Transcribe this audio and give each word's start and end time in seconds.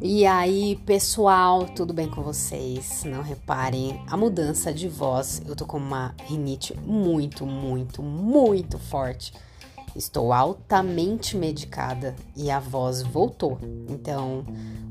E 0.00 0.26
aí, 0.26 0.74
pessoal, 0.86 1.66
tudo 1.66 1.92
bem 1.92 2.08
com 2.08 2.22
vocês? 2.22 3.04
Não 3.04 3.22
reparem 3.22 4.02
a 4.06 4.16
mudança 4.16 4.72
de 4.72 4.88
voz. 4.88 5.42
Eu 5.46 5.54
tô 5.54 5.66
com 5.66 5.76
uma 5.76 6.14
rinite 6.24 6.76
muito, 6.78 7.46
muito, 7.46 8.02
muito 8.02 8.78
forte. 8.78 9.32
Estou 9.94 10.32
altamente 10.32 11.36
medicada 11.36 12.16
e 12.34 12.50
a 12.50 12.58
voz 12.58 13.02
voltou. 13.02 13.58
Então, 13.88 14.44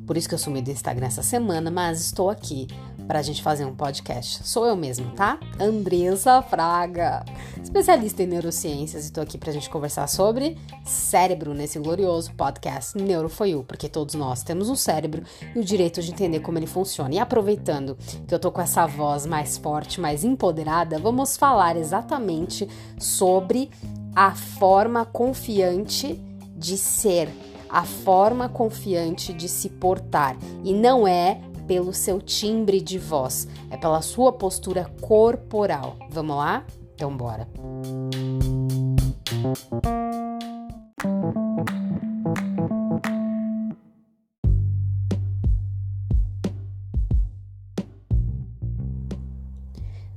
por 0.05 0.15
isso 0.15 0.29
que 0.29 0.35
eu 0.35 0.39
sumi 0.39 0.61
do 0.61 0.71
Instagram 0.71 1.07
essa 1.07 1.23
semana, 1.23 1.71
mas 1.71 1.99
estou 1.99 2.29
aqui 2.29 2.67
para 3.07 3.19
a 3.19 3.21
gente 3.21 3.41
fazer 3.41 3.65
um 3.65 3.73
podcast. 3.73 4.47
Sou 4.47 4.65
eu 4.65 4.75
mesma, 4.75 5.11
tá? 5.15 5.39
Andressa 5.59 6.41
Fraga, 6.41 7.23
especialista 7.63 8.21
em 8.21 8.27
neurociências, 8.27 9.03
e 9.03 9.07
estou 9.07 9.23
aqui 9.23 9.37
para 9.37 9.49
a 9.49 9.53
gente 9.53 9.69
conversar 9.69 10.07
sobre 10.07 10.57
cérebro 10.83 11.53
nesse 11.53 11.79
glorioso 11.79 12.33
podcast 12.33 12.97
Neuro 12.97 13.29
For 13.29 13.47
You, 13.47 13.63
porque 13.63 13.87
todos 13.87 14.13
nós 14.13 14.43
temos 14.43 14.69
um 14.69 14.75
cérebro 14.75 15.23
e 15.55 15.59
o 15.59 15.63
direito 15.63 16.01
de 16.01 16.11
entender 16.11 16.41
como 16.41 16.59
ele 16.59 16.67
funciona. 16.67 17.15
E 17.15 17.19
aproveitando 17.19 17.97
que 18.27 18.33
eu 18.33 18.39
tô 18.39 18.51
com 18.51 18.61
essa 18.61 18.85
voz 18.85 19.25
mais 19.25 19.57
forte, 19.57 20.01
mais 20.01 20.25
empoderada, 20.25 20.99
vamos 20.99 21.37
falar 21.37 21.77
exatamente 21.77 22.67
sobre 22.99 23.71
a 24.13 24.35
forma 24.35 25.05
confiante 25.05 26.19
de 26.57 26.77
ser 26.77 27.29
a 27.69 27.83
forma 27.83 28.47
confiante 28.47 29.33
de 29.33 29.47
se 29.49 29.69
portar 29.69 30.37
e 30.63 30.73
não 30.73 31.07
é 31.07 31.41
pelo 31.67 31.93
seu 31.93 32.21
timbre 32.21 32.81
de 32.81 32.97
voz, 32.97 33.47
é 33.69 33.77
pela 33.77 34.01
sua 34.01 34.31
postura 34.31 34.89
corporal. 35.01 35.97
Vamos 36.09 36.37
lá? 36.37 36.65
Então 36.95 37.15
bora. 37.15 37.47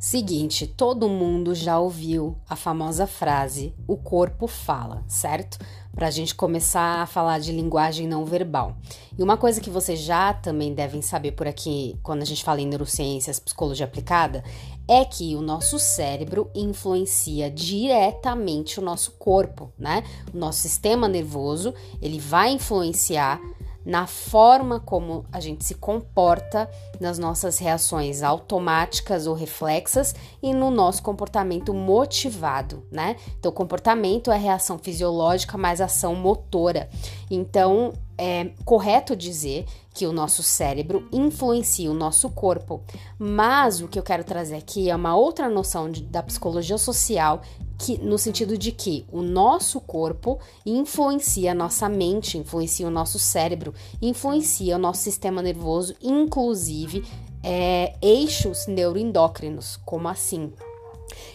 Seguinte, 0.01 0.67
todo 0.67 1.11
mundo 1.11 1.55
já 1.55 1.79
ouviu 1.79 2.34
a 2.48 2.56
famosa 2.56 3.06
frase: 3.06 3.75
o 3.87 3.98
corpo 3.98 4.47
fala, 4.47 5.05
certo? 5.06 5.59
Para 5.95 6.06
a 6.06 6.11
gente 6.11 6.34
começar 6.34 7.03
a 7.03 7.06
falar 7.06 7.39
de 7.39 7.53
linguagem 7.53 8.09
não 8.09 8.25
verbal. 8.25 8.78
E 9.19 9.23
uma 9.23 9.37
coisa 9.37 9.61
que 9.61 9.69
vocês 9.69 9.98
já 10.01 10.33
também 10.33 10.73
devem 10.73 11.03
saber 11.03 11.33
por 11.33 11.47
aqui, 11.47 11.98
quando 12.03 12.23
a 12.23 12.25
gente 12.25 12.43
fala 12.43 12.62
em 12.62 12.67
neurociências, 12.67 13.39
psicologia 13.39 13.84
aplicada, 13.84 14.43
é 14.89 15.05
que 15.05 15.37
o 15.37 15.43
nosso 15.43 15.78
cérebro 15.78 16.51
influencia 16.55 17.51
diretamente 17.51 18.81
o 18.81 18.83
nosso 18.83 19.11
corpo, 19.19 19.71
né? 19.78 20.03
O 20.33 20.39
nosso 20.39 20.61
sistema 20.61 21.09
nervoso, 21.09 21.75
ele 22.01 22.19
vai 22.19 22.53
influenciar 22.53 23.39
na 23.84 24.06
forma 24.06 24.78
como 24.81 25.25
a 25.33 25.41
gente 25.41 25.64
se 25.64 25.75
comporta, 25.75 26.69
nas 27.00 27.19
nossas 27.19 27.59
reações 27.59 28.22
automáticas 28.22 29.27
ou 29.27 29.34
reflexas 29.34 30.14
e 30.42 30.53
no 30.53 30.70
nosso 30.70 31.03
comportamento 31.03 31.72
motivado, 31.72 32.87
né? 32.91 33.17
Então, 33.39 33.50
comportamento 33.50 34.31
é 34.31 34.37
reação 34.37 34.78
fisiológica 34.78 35.56
mais 35.56 35.81
ação 35.81 36.14
motora. 36.14 36.89
Então, 37.31 37.92
é 38.19 38.50
correto 38.67 39.17
dizer 39.17 39.64
que 39.94 40.06
o 40.06 40.12
nosso 40.12 40.42
cérebro 40.42 41.09
influencia 41.11 41.91
o 41.91 41.94
nosso 41.94 42.28
corpo, 42.28 42.83
mas 43.19 43.81
o 43.81 43.89
que 43.89 43.98
eu 43.98 44.03
quero 44.03 44.22
trazer 44.22 44.56
aqui 44.56 44.91
é 44.91 44.94
uma 44.94 45.17
outra 45.17 45.48
noção 45.48 45.91
de, 45.91 46.03
da 46.03 46.22
psicologia 46.22 46.77
social 46.77 47.41
que 47.81 47.97
no 47.98 48.19
sentido 48.19 48.59
de 48.59 48.73
que 48.73 49.06
o 49.11 49.23
nosso 49.23 49.81
corpo 49.81 50.39
influencia 50.67 51.53
a 51.53 51.55
nossa 51.55 51.89
mente, 51.89 52.37
influencia 52.37 52.87
o 52.87 52.91
nosso 52.91 53.19
cérebro, 53.19 53.72
influencia 54.03 54.77
o 54.77 54.78
nosso 54.78 55.03
sistema 55.03 55.41
nervoso, 55.41 55.94
inclusive 56.03 57.03
é, 57.43 57.94
eixos 58.03 58.66
neuroendócrinos. 58.66 59.78
Como 59.87 60.09
assim? 60.09 60.53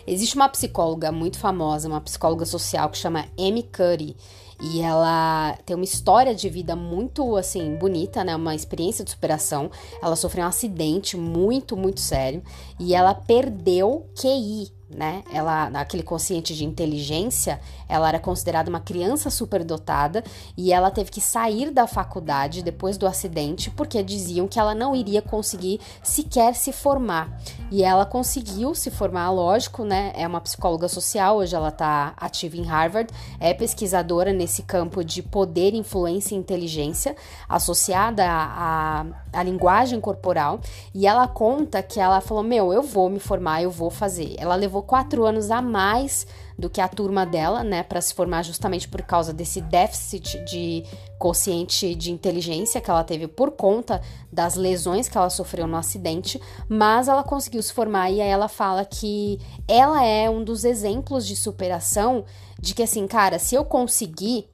Existe 0.05 0.35
uma 0.35 0.47
psicóloga 0.47 1.11
muito 1.11 1.39
famosa, 1.39 1.87
uma 1.87 1.99
psicóloga 1.99 2.45
social 2.45 2.89
que 2.91 2.97
chama 2.99 3.25
Amy 3.39 3.63
Cuddy, 3.63 4.15
e 4.61 4.81
ela 4.81 5.57
tem 5.65 5.75
uma 5.75 5.83
história 5.83 6.33
de 6.33 6.47
vida 6.47 6.75
muito 6.75 7.35
assim 7.35 7.75
bonita, 7.75 8.23
né? 8.23 8.35
Uma 8.35 8.55
experiência 8.55 9.03
de 9.03 9.11
superação. 9.11 9.69
Ela 10.01 10.15
sofreu 10.15 10.45
um 10.45 10.47
acidente 10.47 11.17
muito, 11.17 11.75
muito 11.75 11.99
sério 11.99 12.41
e 12.79 12.95
ela 12.95 13.13
perdeu 13.13 14.05
QI, 14.15 14.71
né? 14.95 15.23
Ela, 15.31 15.69
naquele 15.69 16.01
consciente 16.01 16.55
de 16.55 16.63
inteligência, 16.63 17.59
ela 17.87 18.07
era 18.07 18.19
considerada 18.19 18.69
uma 18.69 18.79
criança 18.79 19.29
superdotada 19.29 20.23
e 20.57 20.71
ela 20.71 20.91
teve 20.91 21.11
que 21.11 21.21
sair 21.21 21.71
da 21.71 21.87
faculdade 21.87 22.63
depois 22.63 22.97
do 22.97 23.07
acidente 23.07 23.69
porque 23.69 24.01
diziam 24.03 24.47
que 24.47 24.59
ela 24.59 24.75
não 24.75 24.95
iria 24.95 25.21
conseguir 25.21 25.79
sequer 26.03 26.55
se 26.55 26.71
formar. 26.71 27.39
E 27.71 27.83
ela 27.83 28.05
conseguiu 28.05 28.75
se 28.75 28.91
formar, 28.91 29.29
lógico, 29.31 29.83
né? 29.83 30.11
É 30.15 30.27
uma 30.27 30.41
psicóloga 30.41 30.87
social, 30.87 31.37
hoje 31.37 31.55
ela 31.55 31.69
está 31.69 32.13
ativa 32.17 32.57
em 32.57 32.63
Harvard, 32.63 33.11
é 33.39 33.53
pesquisadora 33.53 34.31
nesse 34.31 34.63
campo 34.63 35.03
de 35.03 35.21
poder, 35.21 35.73
influência 35.73 36.35
e 36.35 36.37
inteligência 36.37 37.15
associada 37.47 38.23
à, 38.25 39.01
à, 39.01 39.05
à 39.33 39.43
linguagem 39.43 39.99
corporal. 39.99 40.59
E 40.93 41.07
ela 41.07 41.27
conta 41.27 41.81
que 41.81 41.99
ela 41.99 42.21
falou: 42.21 42.43
Meu, 42.43 42.73
eu 42.73 42.81
vou 42.81 43.09
me 43.09 43.19
formar, 43.19 43.61
eu 43.61 43.71
vou 43.71 43.89
fazer. 43.89 44.35
Ela 44.37 44.55
levou 44.55 44.81
quatro 44.81 45.25
anos 45.25 45.51
a 45.51 45.61
mais 45.61 46.27
do 46.57 46.69
que 46.69 46.79
a 46.79 46.87
turma 46.87 47.25
dela, 47.25 47.63
né, 47.63 47.83
para 47.83 48.01
se 48.01 48.13
formar 48.13 48.43
justamente 48.43 48.87
por 48.87 49.01
causa 49.01 49.33
desse 49.33 49.59
déficit 49.61 50.43
de 50.45 50.83
consciente 51.19 51.95
de 51.95 52.11
inteligência 52.11 52.79
que 52.79 52.89
ela 52.89 53.03
teve 53.03 53.27
por 53.27 53.51
conta 53.51 54.01
das 54.31 54.55
lesões 54.55 55.09
que 55.09 55.17
ela 55.17 55.29
sofreu 55.29 55.67
no 55.67 55.77
acidente, 55.77 56.39
mas 56.69 57.07
ela 57.07 57.23
conseguiu 57.23 57.61
se 57.61 57.73
formar 57.73 58.09
e 58.09 58.21
aí 58.21 58.29
ela 58.29 58.47
fala 58.47 58.85
que 58.85 59.39
ela 59.67 60.03
é 60.03 60.29
um 60.29 60.43
dos 60.43 60.63
exemplos 60.63 61.25
de 61.25 61.35
superação 61.35 62.25
de 62.59 62.73
que 62.73 62.83
assim, 62.83 63.05
cara, 63.07 63.37
se 63.37 63.55
eu 63.55 63.65
conseguir 63.65 64.49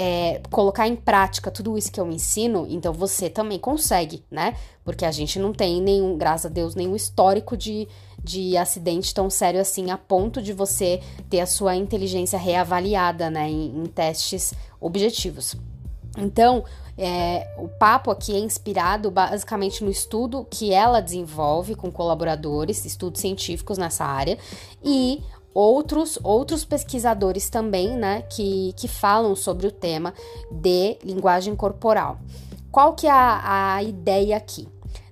é, 0.00 0.40
colocar 0.50 0.86
em 0.86 0.94
prática 0.94 1.50
tudo 1.50 1.76
isso 1.76 1.90
que 1.90 2.00
eu 2.00 2.08
ensino, 2.08 2.66
então 2.68 2.92
você 2.92 3.28
também 3.28 3.58
consegue, 3.58 4.24
né? 4.30 4.54
Porque 4.84 5.04
a 5.04 5.10
gente 5.10 5.40
não 5.40 5.52
tem 5.52 5.82
nenhum, 5.82 6.16
graças 6.16 6.46
a 6.46 6.54
Deus, 6.54 6.76
nenhum 6.76 6.94
histórico 6.94 7.56
de, 7.56 7.88
de 8.22 8.56
acidente 8.56 9.14
tão 9.14 9.30
sério 9.30 9.60
assim, 9.60 9.90
a 9.90 9.98
ponto 9.98 10.42
de 10.42 10.52
você 10.52 11.00
ter 11.30 11.40
a 11.40 11.46
sua 11.46 11.76
inteligência 11.76 12.38
reavaliada, 12.38 13.30
né? 13.30 13.48
Em, 13.48 13.82
em 13.82 13.86
testes 13.86 14.52
objetivos. 14.80 15.56
Então, 16.16 16.64
é, 16.96 17.46
o 17.58 17.68
papo 17.68 18.10
aqui 18.10 18.34
é 18.34 18.38
inspirado 18.38 19.10
basicamente 19.10 19.84
no 19.84 19.90
estudo 19.90 20.46
que 20.50 20.72
ela 20.72 21.00
desenvolve 21.00 21.76
com 21.76 21.92
colaboradores, 21.92 22.84
estudos 22.84 23.20
científicos 23.20 23.78
nessa 23.78 24.04
área, 24.04 24.36
e 24.82 25.22
outros 25.54 26.18
outros 26.22 26.64
pesquisadores 26.64 27.48
também, 27.48 27.96
né, 27.96 28.22
que, 28.22 28.72
que 28.76 28.88
falam 28.88 29.36
sobre 29.36 29.66
o 29.66 29.72
tema 29.72 30.12
de 30.50 30.98
linguagem 31.04 31.54
corporal. 31.54 32.18
Qual 32.70 32.94
que 32.94 33.06
é 33.06 33.10
a, 33.10 33.76
a 33.76 33.82
ideia 33.82 34.36
aqui? 34.36 34.68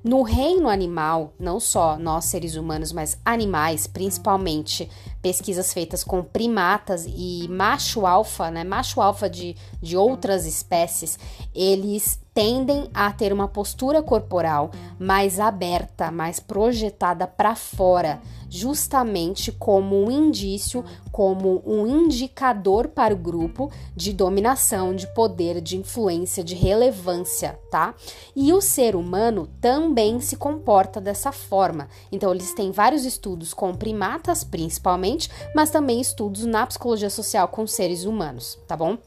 No 0.06 0.22
reino 0.22 0.68
animal, 0.68 1.34
não 1.36 1.58
só 1.58 1.98
nós 1.98 2.26
seres 2.26 2.54
humanos, 2.54 2.92
mas 2.92 3.18
animais, 3.24 3.88
principalmente 3.88 4.88
pesquisas 5.20 5.72
feitas 5.72 6.04
com 6.04 6.22
primatas 6.22 7.04
e 7.08 7.48
macho 7.48 8.06
alfa, 8.06 8.48
né, 8.48 8.62
macho 8.62 9.00
alfa 9.00 9.28
de, 9.28 9.56
de 9.82 9.96
outras 9.96 10.46
espécies, 10.46 11.18
eles 11.52 12.20
tendem 12.36 12.90
a 12.92 13.10
ter 13.10 13.32
uma 13.32 13.48
postura 13.48 14.02
corporal 14.02 14.70
mais 14.98 15.40
aberta, 15.40 16.10
mais 16.10 16.38
projetada 16.38 17.26
para 17.26 17.54
fora, 17.54 18.20
justamente 18.50 19.50
como 19.50 19.96
um 20.04 20.10
indício, 20.10 20.84
como 21.10 21.62
um 21.64 21.86
indicador 21.86 22.88
para 22.88 23.14
o 23.14 23.16
grupo 23.16 23.72
de 23.96 24.12
dominação, 24.12 24.94
de 24.94 25.06
poder, 25.14 25.62
de 25.62 25.78
influência, 25.78 26.44
de 26.44 26.54
relevância, 26.54 27.58
tá? 27.70 27.94
E 28.36 28.52
o 28.52 28.60
ser 28.60 28.94
humano 28.94 29.48
também 29.58 30.20
se 30.20 30.36
comporta 30.36 31.00
dessa 31.00 31.32
forma. 31.32 31.88
Então, 32.12 32.34
eles 32.34 32.52
têm 32.52 32.70
vários 32.70 33.06
estudos 33.06 33.54
com 33.54 33.74
primatas, 33.74 34.44
principalmente, 34.44 35.30
mas 35.54 35.70
também 35.70 36.02
estudos 36.02 36.44
na 36.44 36.66
psicologia 36.66 37.08
social 37.08 37.48
com 37.48 37.66
seres 37.66 38.04
humanos, 38.04 38.58
tá 38.68 38.76
bom? 38.76 38.98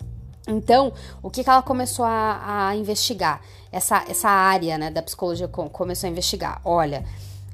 Então, 0.49 0.91
o 1.21 1.29
que, 1.29 1.43
que 1.43 1.49
ela 1.49 1.61
começou 1.61 2.05
a, 2.05 2.69
a 2.69 2.75
investigar? 2.75 3.41
Essa, 3.71 4.03
essa 4.09 4.29
área 4.29 4.77
né, 4.77 4.89
da 4.89 5.01
psicologia 5.01 5.47
começou 5.47 6.07
a 6.07 6.11
investigar. 6.11 6.59
Olha, 6.65 7.05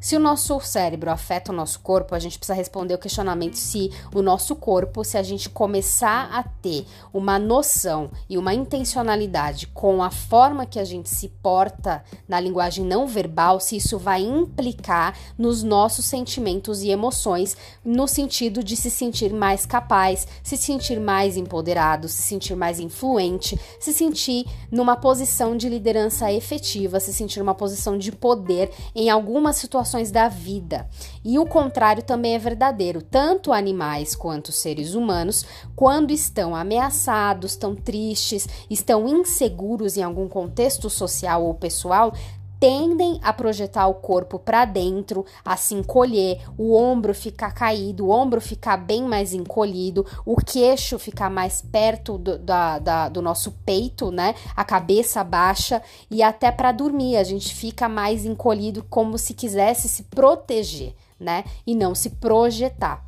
Se 0.05 0.15
o 0.15 0.19
nosso 0.19 0.59
cérebro 0.59 1.09
afeta 1.09 1.51
o 1.51 1.55
nosso 1.55 1.79
corpo, 1.79 2.13
a 2.13 2.19
gente 2.19 2.37
precisa 2.37 2.53
responder 2.53 2.93
o 2.93 2.99
questionamento 2.99 3.55
se 3.55 3.89
o 4.13 4.21
nosso 4.21 4.55
corpo, 4.55 5.03
se 5.03 5.17
a 5.17 5.23
gente 5.23 5.49
começar 5.49 6.29
a 6.31 6.43
ter 6.43 6.85
uma 7.11 7.39
noção 7.39 8.11
e 8.29 8.37
uma 8.37 8.53
intencionalidade 8.53 9.65
com 9.65 10.03
a 10.03 10.11
forma 10.11 10.67
que 10.67 10.77
a 10.77 10.83
gente 10.83 11.09
se 11.09 11.29
porta 11.41 12.03
na 12.27 12.39
linguagem 12.39 12.85
não 12.85 13.07
verbal, 13.07 13.59
se 13.59 13.77
isso 13.77 13.97
vai 13.97 14.21
implicar 14.21 15.17
nos 15.39 15.63
nossos 15.63 16.05
sentimentos 16.05 16.83
e 16.83 16.91
emoções, 16.91 17.57
no 17.83 18.07
sentido 18.07 18.63
de 18.63 18.75
se 18.75 18.91
sentir 18.91 19.33
mais 19.33 19.65
capaz, 19.65 20.27
se 20.43 20.55
sentir 20.55 20.99
mais 20.99 21.35
empoderado, 21.35 22.07
se 22.07 22.21
sentir 22.21 22.55
mais 22.55 22.79
influente, 22.79 23.59
se 23.79 23.91
sentir 23.91 24.45
numa 24.69 24.95
posição 24.95 25.57
de 25.57 25.67
liderança 25.67 26.31
efetiva, 26.31 26.99
se 26.99 27.11
sentir 27.11 27.39
numa 27.39 27.55
posição 27.55 27.97
de 27.97 28.11
poder 28.11 28.69
em 28.93 29.09
algumas 29.09 29.55
situações 29.55 29.94
da 30.11 30.27
vida. 30.27 30.87
E 31.23 31.39
o 31.39 31.45
contrário 31.45 32.03
também 32.03 32.35
é 32.35 32.39
verdadeiro. 32.39 33.01
Tanto 33.01 33.53
animais 33.53 34.15
quanto 34.15 34.51
seres 34.51 34.93
humanos, 34.93 35.45
quando 35.75 36.11
estão 36.11 36.55
ameaçados, 36.55 37.51
estão 37.51 37.75
tristes, 37.75 38.47
estão 38.69 39.07
inseguros 39.07 39.97
em 39.97 40.03
algum 40.03 40.27
contexto 40.27 40.89
social 40.89 41.43
ou 41.43 41.53
pessoal, 41.53 42.13
tendem 42.65 43.19
a 43.21 43.31
projetar 43.31 43.85
o 43.87 43.93
corpo 43.93 44.39
para 44.39 44.65
dentro, 44.65 45.23
a 45.45 45.55
se 45.55 45.75
encolher, 45.75 46.41
o 46.57 46.75
ombro 46.75 47.13
ficar 47.13 47.53
caído, 47.53 48.07
o 48.07 48.09
ombro 48.09 48.41
ficar 48.41 48.75
bem 48.75 49.03
mais 49.03 49.35
encolhido, 49.35 50.03
o 50.25 50.35
queixo 50.35 50.97
ficar 50.97 51.29
mais 51.29 51.61
perto 51.61 52.17
do, 52.17 52.39
da, 52.39 52.79
da, 52.79 53.07
do 53.07 53.21
nosso 53.21 53.51
peito, 53.63 54.09
né? 54.09 54.33
A 54.55 54.63
cabeça 54.63 55.23
baixa 55.23 55.79
e 56.09 56.23
até 56.23 56.51
para 56.51 56.71
dormir 56.71 57.17
a 57.17 57.23
gente 57.23 57.53
fica 57.53 57.87
mais 57.87 58.25
encolhido, 58.25 58.83
como 58.89 59.15
se 59.19 59.35
quisesse 59.35 59.87
se 59.87 60.01
proteger, 60.01 60.95
né? 61.19 61.43
E 61.67 61.75
não 61.75 61.93
se 61.93 62.09
projetar. 62.09 63.05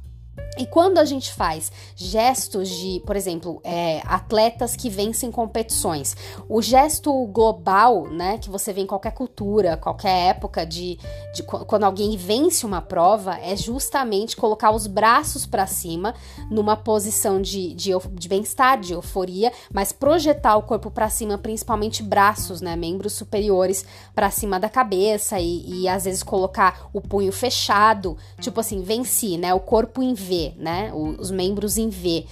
E 0.58 0.66
quando 0.66 0.98
a 0.98 1.06
gente 1.06 1.32
faz 1.32 1.72
gestos 1.96 2.68
de, 2.70 3.02
por 3.06 3.16
exemplo, 3.16 3.62
é, 3.64 4.02
atletas 4.06 4.76
que 4.76 4.90
vencem 4.90 5.32
competições, 5.32 6.18
o 6.50 6.62
gesto 6.62 7.14
global, 7.28 8.08
né, 8.08 8.40
que 8.40 8.50
você 8.50 8.74
vê 8.74 8.82
em 8.82 8.88
qualquer 8.88 9.12
cultura, 9.12 9.78
qualquer 9.78 10.30
época 10.30 10.66
de, 10.66 10.98
de 11.34 11.44
quando 11.44 11.84
alguém 11.84 12.18
vence 12.18 12.66
uma 12.66 12.82
prova, 12.82 13.38
é 13.38 13.56
justamente 13.56 14.36
colocar 14.36 14.72
os 14.72 14.88
braços 14.88 15.46
para 15.46 15.68
cima 15.68 16.16
numa 16.50 16.76
posição 16.76 17.40
de, 17.40 17.74
de, 17.76 17.92
de 18.14 18.28
bem-estar, 18.28 18.80
de 18.80 18.94
euforia, 18.94 19.52
mas 19.72 19.92
projetar 19.92 20.58
o 20.58 20.64
corpo 20.64 20.90
para 20.90 21.10
cima, 21.10 21.38
principalmente 21.38 22.02
braços, 22.02 22.62
né, 22.62 22.76
membros 22.76 23.14
superiores 23.14 23.86
para 24.16 24.32
cima 24.32 24.60
da 24.60 24.70
cabeça 24.70 25.40
e, 25.40 25.84
e 25.84 25.88
às 25.88 26.06
vezes 26.06 26.24
colocar 26.24 26.90
o 26.92 27.00
punho 27.00 27.32
fechado, 27.32 28.18
tipo 28.42 28.60
assim, 28.60 28.82
venci, 28.82 29.38
né, 29.38 29.54
o 29.54 29.60
corpo 29.60 30.02
em 30.02 30.16
V 30.28 30.54
né? 30.58 30.92
Os 30.94 31.32
membros 31.32 31.78
em 31.78 31.90
V. 31.90 32.26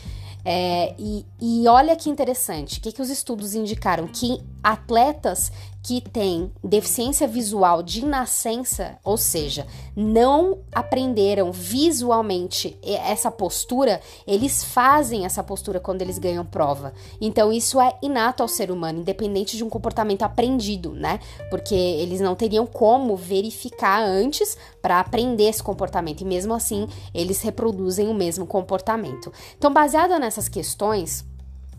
É, 0.48 0.94
e, 1.00 1.26
e, 1.42 1.68
olha 1.68 1.96
que 1.96 2.08
interessante, 2.08 2.78
o 2.78 2.82
que, 2.82 2.92
que 2.92 3.02
os 3.02 3.10
estudos 3.10 3.56
indicaram? 3.56 4.08
Que 4.08 4.40
atletas 4.64 5.52
que 5.86 6.02
têm 6.02 6.52
deficiência 6.64 7.28
visual 7.28 7.84
de 7.84 8.04
nascença, 8.04 8.98
ou 9.04 9.18
seja, 9.18 9.68
não 9.96 10.58
aprenderam 10.74 11.52
visualmente 11.52 12.76
essa 12.84 13.30
postura, 13.30 14.02
eles 14.26 14.64
fazem 14.64 15.28
essa 15.28 15.44
postura 15.44 15.80
quando 15.80 16.02
eles 16.02 16.18
ganham 16.18 16.44
prova. 16.44 16.92
Então 17.22 17.54
isso 17.54 17.80
é 17.80 17.96
inato 18.02 18.42
ao 18.42 18.50
ser 18.50 18.72
humano, 18.72 19.02
independente 19.02 19.56
de 19.56 19.64
um 19.64 19.70
comportamento 19.70 20.24
aprendido, 20.24 20.92
né? 20.92 21.20
Porque 21.52 21.76
eles 21.76 22.20
não 22.20 22.34
teriam 22.34 22.66
como 22.66 23.16
verificar 23.16 24.02
antes 24.02 24.58
para 24.82 25.00
aprender 25.00 25.44
esse 25.44 25.62
comportamento 25.62 26.22
e 26.22 26.26
mesmo 26.26 26.56
assim 26.56 26.88
eles 27.14 27.44
reproduzem 27.44 28.08
o 28.08 28.14
mesmo 28.16 28.48
comportamento. 28.48 29.32
Então, 29.56 29.72
baseado 29.72 30.18
nessas 30.18 30.50
questões, 30.50 31.24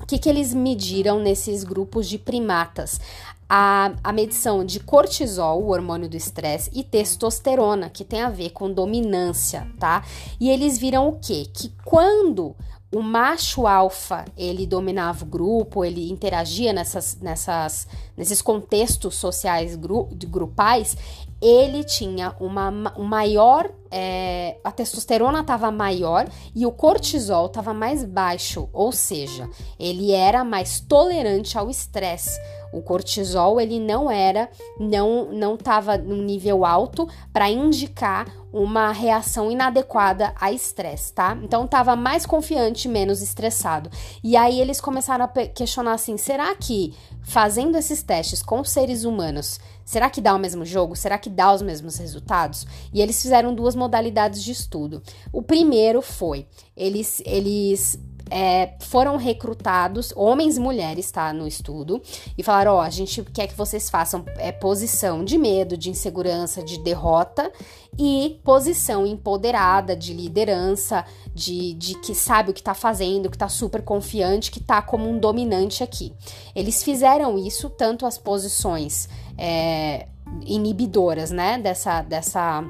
o 0.00 0.04
que, 0.06 0.18
que 0.18 0.28
eles 0.28 0.52
mediram 0.52 1.18
nesses 1.18 1.64
grupos 1.64 2.06
de 2.06 2.18
primatas? 2.18 3.00
A, 3.48 3.92
a 4.02 4.12
medição 4.12 4.64
de 4.64 4.80
cortisol, 4.80 5.62
o 5.62 5.70
hormônio 5.70 6.08
do 6.08 6.16
estresse, 6.16 6.70
e 6.74 6.82
testosterona, 6.82 7.88
que 7.88 8.04
tem 8.04 8.20
a 8.20 8.30
ver 8.30 8.50
com 8.50 8.72
dominância, 8.72 9.68
tá? 9.78 10.04
E 10.40 10.50
eles 10.50 10.78
viram 10.78 11.08
o 11.08 11.18
quê? 11.20 11.46
Que 11.52 11.72
quando 11.84 12.56
o 12.94 13.02
macho 13.02 13.66
alfa 13.66 14.24
ele 14.36 14.66
dominava 14.66 15.24
o 15.24 15.28
grupo, 15.28 15.84
ele 15.84 16.10
interagia 16.10 16.72
nessas, 16.72 17.18
nessas, 17.20 17.86
nesses 18.16 18.40
contextos 18.40 19.16
sociais 19.16 19.76
gru, 19.76 20.08
grupais, 20.26 20.96
ele 21.40 21.84
tinha 21.84 22.34
uma, 22.40 22.70
um 22.96 23.04
maior. 23.04 23.70
É, 23.88 24.58
a 24.64 24.72
testosterona 24.72 25.40
estava 25.40 25.70
maior 25.70 26.28
e 26.54 26.66
o 26.66 26.72
cortisol 26.72 27.46
estava 27.46 27.72
mais 27.72 28.04
baixo, 28.04 28.68
ou 28.72 28.90
seja, 28.90 29.48
ele 29.78 30.10
era 30.10 30.44
mais 30.44 30.80
tolerante 30.80 31.56
ao 31.56 31.70
estresse. 31.70 32.38
O 32.72 32.82
cortisol 32.82 33.60
ele 33.60 33.78
não 33.78 34.10
era, 34.10 34.50
não 34.78 35.32
não 35.32 35.54
estava 35.54 35.96
num 35.96 36.20
nível 36.20 36.64
alto 36.64 37.08
para 37.32 37.48
indicar 37.48 38.26
uma 38.52 38.90
reação 38.90 39.50
inadequada 39.50 40.34
a 40.38 40.50
estresse, 40.50 41.12
tá? 41.12 41.38
Então 41.42 41.64
estava 41.64 41.94
mais 41.94 42.26
confiante, 42.26 42.88
menos 42.88 43.22
estressado. 43.22 43.88
E 44.22 44.36
aí 44.36 44.60
eles 44.60 44.80
começaram 44.80 45.24
a 45.24 45.28
questionar 45.28 45.92
assim: 45.92 46.16
será 46.16 46.54
que 46.54 46.94
fazendo 47.22 47.76
esses 47.76 48.02
testes 48.02 48.42
com 48.42 48.62
seres 48.64 49.04
humanos 49.04 49.58
Será 49.86 50.10
que 50.10 50.20
dá 50.20 50.34
o 50.34 50.38
mesmo 50.38 50.64
jogo? 50.64 50.96
Será 50.96 51.16
que 51.16 51.30
dá 51.30 51.54
os 51.54 51.62
mesmos 51.62 51.96
resultados? 51.96 52.66
E 52.92 53.00
eles 53.00 53.22
fizeram 53.22 53.54
duas 53.54 53.76
modalidades 53.76 54.42
de 54.42 54.50
estudo. 54.50 55.00
O 55.32 55.40
primeiro 55.40 56.02
foi, 56.02 56.48
eles, 56.76 57.22
eles 57.24 57.96
é, 58.30 58.74
foram 58.80 59.16
recrutados, 59.16 60.12
homens 60.16 60.56
e 60.56 60.60
mulheres, 60.60 61.10
tá, 61.10 61.32
no 61.32 61.46
estudo, 61.46 62.02
e 62.36 62.42
falaram: 62.42 62.74
ó, 62.74 62.80
a 62.80 62.90
gente 62.90 63.22
quer 63.24 63.46
que 63.46 63.54
vocês 63.56 63.88
façam 63.88 64.24
é, 64.36 64.50
posição 64.50 65.24
de 65.24 65.38
medo, 65.38 65.76
de 65.76 65.90
insegurança, 65.90 66.62
de 66.62 66.78
derrota 66.78 67.50
e 67.98 68.40
posição 68.44 69.06
empoderada, 69.06 69.94
de 69.96 70.12
liderança, 70.12 71.04
de, 71.32 71.74
de 71.74 71.98
que 72.00 72.14
sabe 72.14 72.50
o 72.50 72.54
que 72.54 72.62
tá 72.62 72.74
fazendo, 72.74 73.30
que 73.30 73.38
tá 73.38 73.48
super 73.48 73.82
confiante, 73.82 74.50
que 74.50 74.60
tá 74.60 74.82
como 74.82 75.08
um 75.08 75.18
dominante 75.18 75.82
aqui. 75.82 76.12
Eles 76.54 76.82
fizeram 76.82 77.38
isso, 77.38 77.70
tanto 77.70 78.04
as 78.04 78.18
posições 78.18 79.08
é, 79.38 80.08
inibidoras, 80.44 81.30
né, 81.30 81.58
dessa, 81.58 82.02
dessa 82.02 82.64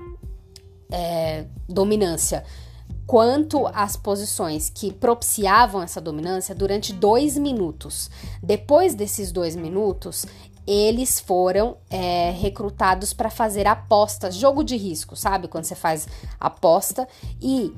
é, 0.91 1.47
dominância 1.69 2.44
quanto 3.06 3.67
às 3.69 3.97
posições 3.97 4.69
que 4.69 4.93
propiciavam 4.93 5.82
essa 5.82 6.00
dominância 6.00 6.55
durante 6.55 6.93
dois 6.93 7.38
minutos. 7.38 8.11
Depois 8.43 8.94
desses 8.94 9.31
dois 9.31 9.55
minutos, 9.55 10.26
eles 10.67 11.20
foram 11.20 11.76
é, 11.88 12.32
recrutados 12.32 13.12
para 13.12 13.31
fazer 13.31 13.69
apostas, 13.69 14.35
jogo 14.35 14.64
de 14.64 14.76
risco, 14.76 15.14
sabe? 15.14 15.47
Quando 15.47 15.64
você 15.64 15.76
faz 15.76 16.08
aposta 16.41 17.06
e 17.41 17.73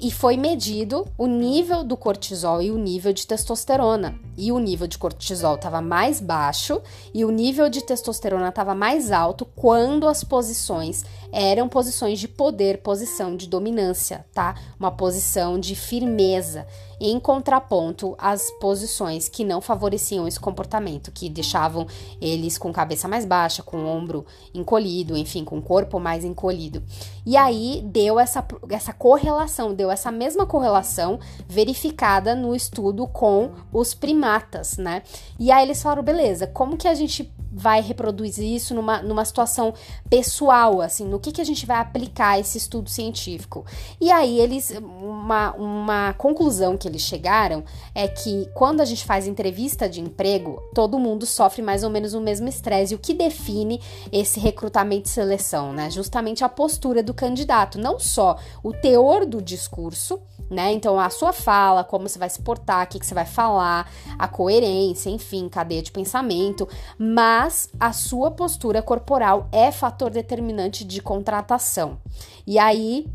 e 0.00 0.10
foi 0.10 0.36
medido 0.36 1.06
o 1.16 1.26
nível 1.26 1.82
do 1.82 1.96
cortisol 1.96 2.60
e 2.60 2.70
o 2.70 2.76
nível 2.76 3.14
de 3.14 3.26
testosterona. 3.26 4.14
E 4.36 4.52
o 4.52 4.58
nível 4.58 4.86
de 4.86 4.98
cortisol 4.98 5.54
estava 5.54 5.80
mais 5.80 6.20
baixo 6.20 6.82
e 7.14 7.24
o 7.24 7.30
nível 7.30 7.70
de 7.70 7.82
testosterona 7.82 8.48
estava 8.48 8.74
mais 8.74 9.10
alto 9.10 9.46
quando 9.56 10.06
as 10.06 10.22
posições 10.22 11.04
eram 11.32 11.68
posições 11.68 12.20
de 12.20 12.28
poder, 12.28 12.82
posição 12.82 13.34
de 13.34 13.48
dominância, 13.48 14.24
tá? 14.34 14.54
Uma 14.78 14.90
posição 14.90 15.58
de 15.58 15.74
firmeza 15.74 16.66
em 17.00 17.18
contraponto 17.18 18.14
às 18.16 18.48
posições 18.60 19.28
que 19.28 19.44
não 19.44 19.60
favoreciam 19.60 20.28
esse 20.28 20.38
comportamento, 20.38 21.10
que 21.10 21.28
deixavam 21.28 21.86
eles 22.20 22.56
com 22.56 22.72
cabeça 22.72 23.08
mais 23.08 23.24
baixa, 23.24 23.60
com 23.60 23.78
o 23.78 23.86
ombro 23.88 24.24
encolhido, 24.54 25.16
enfim, 25.16 25.44
com 25.44 25.58
o 25.58 25.62
corpo 25.62 25.98
mais 25.98 26.24
encolhido. 26.24 26.80
E 27.26 27.36
aí 27.36 27.82
deu 27.84 28.20
essa, 28.20 28.46
essa 28.70 28.92
correlação, 28.92 29.74
deu 29.74 29.90
essa 29.90 30.12
mesma 30.12 30.46
correlação 30.46 31.18
verificada 31.48 32.36
no 32.36 32.54
estudo 32.54 33.08
com 33.08 33.50
os 33.72 33.94
primatas, 33.94 34.76
né? 34.76 35.02
E 35.40 35.50
aí 35.50 35.64
eles 35.64 35.82
falaram, 35.82 36.04
beleza, 36.04 36.46
como 36.46 36.76
que 36.76 36.86
a 36.86 36.94
gente 36.94 37.32
vai 37.52 37.80
reproduzir 37.82 38.46
isso 38.46 38.74
numa, 38.74 39.02
numa 39.02 39.24
situação 39.24 39.74
pessoal, 40.08 40.80
assim, 40.80 41.04
no 41.04 41.20
que, 41.20 41.32
que 41.32 41.40
a 41.40 41.44
gente 41.44 41.66
vai 41.66 41.76
aplicar 41.76 42.40
esse 42.40 42.56
estudo 42.56 42.88
científico. 42.88 43.64
E 44.00 44.10
aí 44.10 44.40
eles, 44.40 44.72
uma, 44.80 45.52
uma 45.52 46.12
conclusão 46.14 46.76
que 46.76 46.88
eles 46.88 47.02
chegaram 47.02 47.62
é 47.94 48.08
que 48.08 48.48
quando 48.54 48.80
a 48.80 48.84
gente 48.84 49.04
faz 49.04 49.26
entrevista 49.26 49.88
de 49.88 50.00
emprego, 50.00 50.62
todo 50.74 50.98
mundo 50.98 51.26
sofre 51.26 51.62
mais 51.62 51.84
ou 51.84 51.90
menos 51.90 52.14
o 52.14 52.20
mesmo 52.20 52.48
estresse. 52.48 52.94
O 52.94 52.98
que 52.98 53.12
define 53.12 53.80
esse 54.10 54.40
recrutamento 54.40 55.08
e 55.08 55.12
seleção, 55.12 55.72
né? 55.72 55.90
Justamente 55.90 56.44
a 56.44 56.48
postura 56.48 57.02
do 57.02 57.12
candidato, 57.12 57.78
não 57.78 57.98
só 57.98 58.38
o 58.62 58.72
teor 58.72 59.26
do 59.26 59.42
discurso, 59.42 60.20
né? 60.52 60.72
Então, 60.72 60.98
a 60.98 61.10
sua 61.10 61.32
fala, 61.32 61.82
como 61.82 62.08
você 62.08 62.18
vai 62.18 62.28
se 62.28 62.40
portar, 62.40 62.84
o 62.84 62.86
que, 62.88 62.98
que 62.98 63.06
você 63.06 63.14
vai 63.14 63.26
falar, 63.26 63.90
a 64.18 64.28
coerência, 64.28 65.10
enfim, 65.10 65.48
cadeia 65.48 65.82
de 65.82 65.90
pensamento, 65.90 66.68
mas 66.98 67.70
a 67.80 67.92
sua 67.92 68.30
postura 68.30 68.82
corporal 68.82 69.48
é 69.50 69.72
fator 69.72 70.10
determinante 70.10 70.84
de 70.84 71.00
contratação. 71.00 71.98
E 72.46 72.58
aí, 72.58 73.06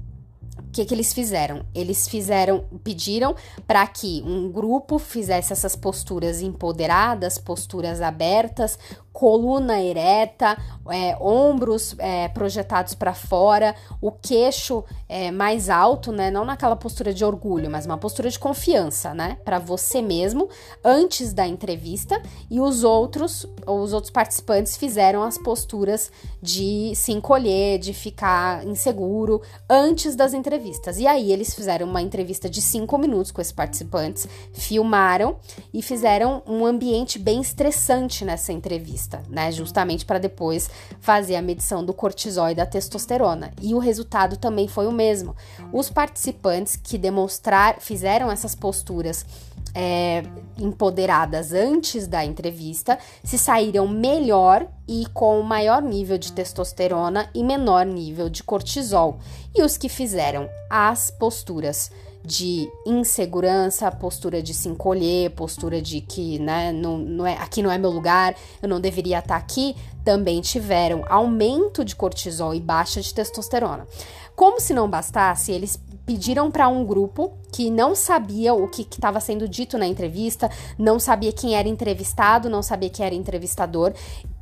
o 0.57 0.71
que, 0.71 0.85
que 0.85 0.93
eles 0.93 1.13
fizeram? 1.13 1.65
Eles 1.73 2.07
fizeram, 2.07 2.65
pediram 2.83 3.35
para 3.65 3.85
que 3.87 4.23
um 4.25 4.51
grupo 4.51 4.99
fizesse 4.99 5.53
essas 5.53 5.75
posturas 5.75 6.41
empoderadas, 6.41 7.37
posturas 7.37 8.01
abertas, 8.01 8.77
coluna 9.17 9.81
ereta, 9.81 10.55
é, 10.91 11.17
ombros 11.19 11.95
é, 11.97 12.27
projetados 12.27 12.93
para 12.93 13.15
fora, 13.15 13.73
o 13.99 14.11
queixo 14.11 14.83
é, 15.09 15.31
mais 15.31 15.71
alto, 15.71 16.11
né? 16.11 16.29
Não 16.29 16.45
naquela 16.45 16.75
postura 16.75 17.11
de 17.11 17.25
orgulho, 17.25 17.67
mas 17.67 17.87
uma 17.87 17.97
postura 17.97 18.29
de 18.29 18.37
confiança, 18.37 19.15
né? 19.15 19.39
Para 19.43 19.57
você 19.57 20.03
mesmo 20.03 20.47
antes 20.85 21.33
da 21.33 21.47
entrevista 21.47 22.21
e 22.47 22.61
os 22.61 22.83
outros, 22.83 23.47
os 23.65 23.91
outros 23.91 24.11
participantes 24.11 24.77
fizeram 24.77 25.23
as 25.23 25.35
posturas 25.39 26.11
de 26.39 26.93
se 26.93 27.11
encolher, 27.11 27.79
de 27.79 27.93
ficar 27.93 28.63
inseguro 28.67 29.41
antes 29.67 30.15
das 30.15 30.35
entrevistas. 30.35 30.99
E 30.99 31.07
aí 31.07 31.31
eles 31.31 31.55
fizeram 31.55 31.87
uma 31.87 32.03
entrevista 32.03 32.47
de 32.47 32.61
cinco 32.61 32.99
minutos 32.99 33.31
com 33.31 33.41
esses 33.41 33.51
participantes, 33.51 34.27
filmaram 34.53 35.37
e 35.73 35.81
fizeram 35.81 36.43
um 36.45 36.63
ambiente 36.67 37.17
bem 37.17 37.41
estressante 37.41 38.23
nessa 38.23 38.53
entrevista 38.53 39.06
né? 39.29 39.51
Justamente 39.51 40.05
para 40.05 40.19
depois 40.19 40.69
fazer 40.99 41.35
a 41.35 41.41
medição 41.41 41.83
do 41.83 41.93
cortisol 41.93 42.49
e 42.49 42.55
da 42.55 42.65
testosterona. 42.65 43.51
E 43.61 43.73
o 43.73 43.79
resultado 43.79 44.37
também 44.37 44.67
foi 44.67 44.87
o 44.87 44.91
mesmo. 44.91 45.35
Os 45.71 45.89
participantes 45.89 46.75
que 46.75 46.97
demonstrar, 46.97 47.79
fizeram 47.79 48.31
essas 48.31 48.55
posturas 48.55 49.25
é, 49.73 50.23
empoderadas 50.57 51.53
antes 51.53 52.07
da 52.07 52.25
entrevista 52.25 52.97
se 53.23 53.37
saíram 53.37 53.87
melhor 53.87 54.67
e 54.87 55.05
com 55.13 55.39
maior 55.41 55.81
nível 55.81 56.17
de 56.17 56.31
testosterona 56.31 57.29
e 57.33 57.43
menor 57.43 57.85
nível 57.85 58.29
de 58.29 58.43
cortisol. 58.43 59.19
E 59.55 59.61
os 59.61 59.77
que 59.77 59.87
fizeram 59.87 60.49
as 60.69 61.11
posturas 61.11 61.91
de 62.27 62.69
insegurança, 62.85 63.89
postura 63.89 64.43
de 64.43 64.53
se 64.53 64.67
encolher, 64.67 65.31
postura 65.31 65.81
de 65.81 66.01
que, 66.01 66.37
né, 66.39 66.73
não, 66.73 66.97
não 66.97 67.25
é, 67.25 67.37
aqui 67.37 67.63
não 67.63 67.71
é 67.71 67.77
meu 67.77 67.89
lugar, 67.89 68.35
eu 68.61 68.67
não 68.67 68.81
deveria 68.81 69.19
estar 69.19 69.37
aqui, 69.37 69.73
também 70.03 70.41
tiveram 70.41 71.05
aumento 71.07 71.85
de 71.85 71.95
cortisol 71.95 72.53
e 72.53 72.59
baixa 72.59 72.99
de 72.99 73.13
testosterona. 73.13 73.87
Como 74.35 74.59
se 74.59 74.73
não 74.73 74.89
bastasse, 74.89 75.53
eles 75.53 75.79
pediram 76.05 76.51
para 76.51 76.67
um 76.67 76.85
grupo 76.85 77.31
que 77.57 77.71
não 77.71 77.95
sabia 77.95 78.53
o 78.53 78.67
que 78.67 78.83
estava 78.83 79.19
sendo 79.19 79.49
dito 79.49 79.79
na 79.79 79.87
entrevista, 79.87 80.47
não 80.77 80.99
sabia 80.99 81.31
quem 81.31 81.55
era 81.55 81.67
entrevistado, 81.67 82.51
não 82.51 82.61
sabia 82.61 82.87
quem 82.87 83.03
era 83.03 83.15
entrevistador, 83.15 83.93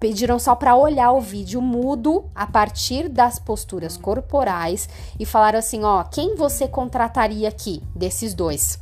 pediram 0.01 0.38
só 0.38 0.53
para 0.53 0.75
olhar 0.75 1.13
o 1.13 1.22
vídeo 1.22 1.62
mudo 1.62 2.25
a 2.36 2.45
partir 2.45 3.07
das 3.07 3.39
posturas 3.39 3.95
corporais 3.95 4.89
e 5.17 5.25
falaram 5.25 5.60
assim: 5.60 5.86
ó, 5.86 6.03
quem 6.03 6.36
você 6.36 6.67
contrataria 6.67 7.48
aqui 7.48 7.81
desses 7.95 8.34
dois? 8.34 8.77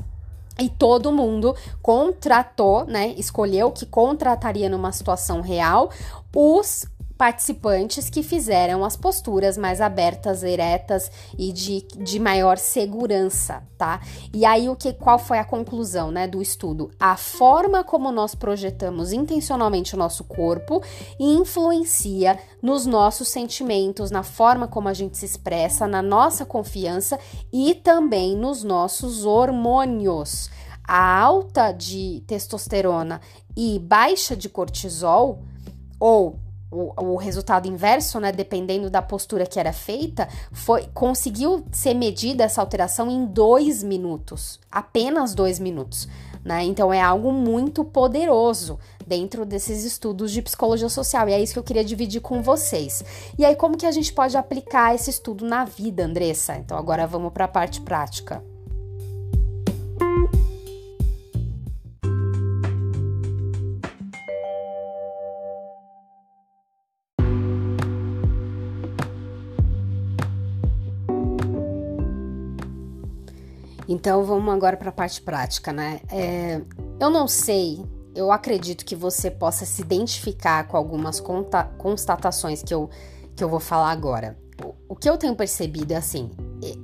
E 0.60 0.68
todo 0.68 1.12
mundo 1.12 1.56
contratou, 1.80 2.86
né? 2.86 3.14
Escolheu 3.16 3.70
que 3.70 3.86
contrataria 3.86 4.68
numa 4.68 4.92
situação 4.92 5.42
real 5.42 5.92
os 6.36 6.88
participantes 7.18 8.10
que 8.10 8.24
fizeram 8.24 8.84
as 8.84 8.96
posturas 8.96 9.58
mais 9.58 9.80
abertas, 9.80 10.44
eretas 10.44 11.12
e 11.38 11.52
de, 11.52 11.82
de 11.98 12.20
maior 12.20 12.58
segurança, 12.58 13.64
tá? 13.78 14.02
E 14.34 14.46
aí 14.46 14.68
o 14.68 14.76
que 14.76 14.94
qual 14.94 15.20
foi 15.20 15.38
a 15.38 15.46
conclusão, 15.46 16.12
né, 16.12 16.28
do 16.28 16.42
estudo? 16.42 16.92
A 17.00 17.16
forma 17.16 17.84
como 17.84 18.12
nós 18.12 18.36
projetamos 18.36 19.14
intencionalmente 19.14 19.96
o 19.96 19.98
nosso 19.98 20.24
corpo 20.24 20.82
influencia 21.20 22.40
nos 22.62 22.86
nossos 22.86 23.28
sentimentos, 23.28 24.10
na 24.12 24.24
forma 24.24 24.68
como 24.68 24.88
a 24.88 24.94
gente 24.94 25.18
se 25.18 25.26
expressa, 25.26 25.88
na 25.88 26.02
nossa 26.02 26.46
confiança 26.46 27.20
e 27.52 27.76
também 27.76 28.36
nos 28.36 28.64
nossos 28.64 29.26
hormônios. 29.26 30.50
A 30.86 31.20
alta 31.20 31.72
de 31.72 32.24
testosterona 32.28 33.22
e 33.56 33.80
baixa 33.80 34.36
de 34.36 34.50
cortisol 34.50 35.44
ou 36.00 36.43
o, 36.74 37.14
o, 37.14 37.16
resultado 37.16 37.68
inverso, 37.68 38.20
né, 38.20 38.32
dependendo 38.32 38.90
da 38.90 39.02
postura 39.02 39.46
que 39.46 39.60
era 39.60 39.72
feita, 39.72 40.28
foi 40.52 40.88
conseguiu 40.94 41.64
ser 41.72 41.94
medida 41.94 42.44
essa 42.44 42.62
alteração 42.62 43.10
em 43.10 43.26
dois 43.26 43.84
minutos, 43.84 44.60
apenas 44.72 45.36
dois 45.36 45.60
minutos. 45.60 46.08
Né? 46.44 46.64
Então 46.64 46.92
é 46.92 47.02
algo 47.02 47.32
muito 47.32 47.86
poderoso 47.86 48.78
dentro 49.08 49.46
desses 49.46 49.86
estudos 49.86 50.32
de 50.32 50.42
psicologia 50.42 50.90
social 50.90 51.30
e 51.30 51.34
é 51.34 51.42
isso 51.42 51.54
que 51.54 51.60
eu 51.60 51.64
queria 51.64 51.86
dividir 51.86 52.20
com 52.22 52.42
vocês. 52.42 53.04
E 53.38 53.46
aí 53.46 53.56
como 53.56 53.78
que 53.78 53.86
a 53.86 53.92
gente 53.92 54.12
pode 54.12 54.36
aplicar 54.36 54.94
esse 54.94 55.10
estudo 55.10 55.46
na 55.46 55.64
vida, 55.64 56.04
Andressa? 56.04 56.58
Então 56.58 56.78
agora 56.78 57.08
vamos 57.08 57.32
para 57.32 57.46
a 57.46 57.48
parte 57.48 57.80
prática. 57.80 58.44
Então 73.94 74.24
vamos 74.24 74.52
agora 74.52 74.76
para 74.76 74.90
a 74.90 74.92
parte 74.92 75.22
prática, 75.22 75.72
né? 75.72 76.02
É, 76.12 76.60
eu 77.00 77.12
não 77.12 77.28
sei, 77.28 77.80
eu 78.16 78.32
acredito 78.32 78.84
que 78.84 78.96
você 78.96 79.30
possa 79.30 79.68
se 79.68 79.84
identificar 79.84 80.68
com 80.68 80.76
algumas 80.76 81.22
constatações 81.78 82.64
que 82.64 82.74
eu, 82.74 82.90
que 83.36 83.44
eu 83.44 83.48
vou 83.48 83.60
falar 83.60 83.92
agora. 83.92 84.36
O, 84.66 84.74
o 84.90 84.96
que 84.96 85.08
eu 85.08 85.16
tenho 85.16 85.36
percebido 85.36 85.92
é 85.92 85.98
assim: 85.98 86.32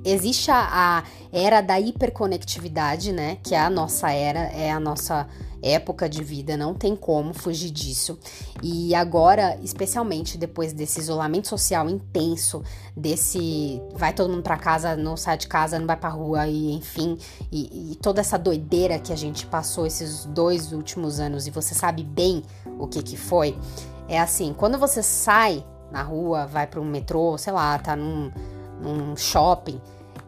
existe 0.04 0.50
a, 0.50 0.68
a 0.70 1.04
era 1.32 1.60
da 1.60 1.78
hiperconectividade, 1.78 3.12
né? 3.12 3.38
Que 3.42 3.54
é 3.54 3.60
a 3.60 3.70
nossa 3.70 4.10
era, 4.10 4.40
é 4.40 4.70
a 4.70 4.80
nossa 4.80 5.28
época 5.62 6.08
de 6.08 6.22
vida, 6.22 6.56
não 6.56 6.74
tem 6.74 6.96
como 6.96 7.34
fugir 7.34 7.70
disso. 7.70 8.18
E 8.62 8.94
agora, 8.94 9.58
especialmente 9.62 10.38
depois 10.38 10.72
desse 10.72 11.00
isolamento 11.00 11.48
social 11.48 11.88
intenso, 11.88 12.62
desse 12.96 13.80
vai 13.94 14.12
todo 14.12 14.30
mundo 14.30 14.42
para 14.42 14.56
casa, 14.56 14.96
não 14.96 15.16
sai 15.16 15.36
de 15.36 15.46
casa, 15.46 15.78
não 15.78 15.86
vai 15.86 15.96
para 15.96 16.08
rua 16.08 16.46
e 16.46 16.72
enfim, 16.72 17.18
e, 17.52 17.92
e 17.92 17.96
toda 17.96 18.20
essa 18.20 18.38
doideira 18.38 18.98
que 18.98 19.12
a 19.12 19.16
gente 19.16 19.46
passou 19.46 19.86
esses 19.86 20.24
dois 20.24 20.72
últimos 20.72 21.20
anos 21.20 21.46
e 21.46 21.50
você 21.50 21.74
sabe 21.74 22.02
bem 22.02 22.42
o 22.78 22.86
que 22.86 23.02
que 23.02 23.16
foi. 23.16 23.56
É 24.08 24.18
assim, 24.18 24.54
quando 24.56 24.78
você 24.78 25.02
sai 25.02 25.64
na 25.92 26.02
rua, 26.02 26.46
vai 26.46 26.66
para 26.66 26.80
um 26.80 26.84
metrô, 26.84 27.36
sei 27.36 27.52
lá, 27.52 27.78
tá 27.78 27.94
num, 27.94 28.30
num 28.80 29.16
shopping, 29.16 29.80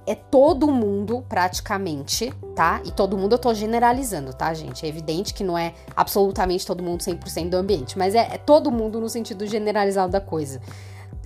é 0.07 0.15
todo 0.15 0.71
mundo 0.71 1.25
praticamente, 1.29 2.33
tá? 2.55 2.81
E 2.85 2.91
todo 2.91 3.17
mundo 3.17 3.33
eu 3.33 3.39
tô 3.39 3.55
generalizando, 3.55 4.33
tá, 4.33 4.53
gente? 4.53 4.85
É 4.85 4.89
evidente 4.89 5.33
que 5.33 5.45
não 5.45 5.57
é 5.57 5.75
absolutamente 5.97 6.67
todo 6.67 6.83
mundo 6.83 7.01
100% 7.01 7.51
do 7.51 7.57
ambiente, 7.57 7.97
mas 7.97 8.15
é, 8.15 8.35
é, 8.35 8.39
todo 8.39 8.71
mundo 8.71 9.01
no 9.01 9.09
sentido 9.09 9.47
generalizado 9.47 10.13
da 10.13 10.21
coisa. 10.21 10.61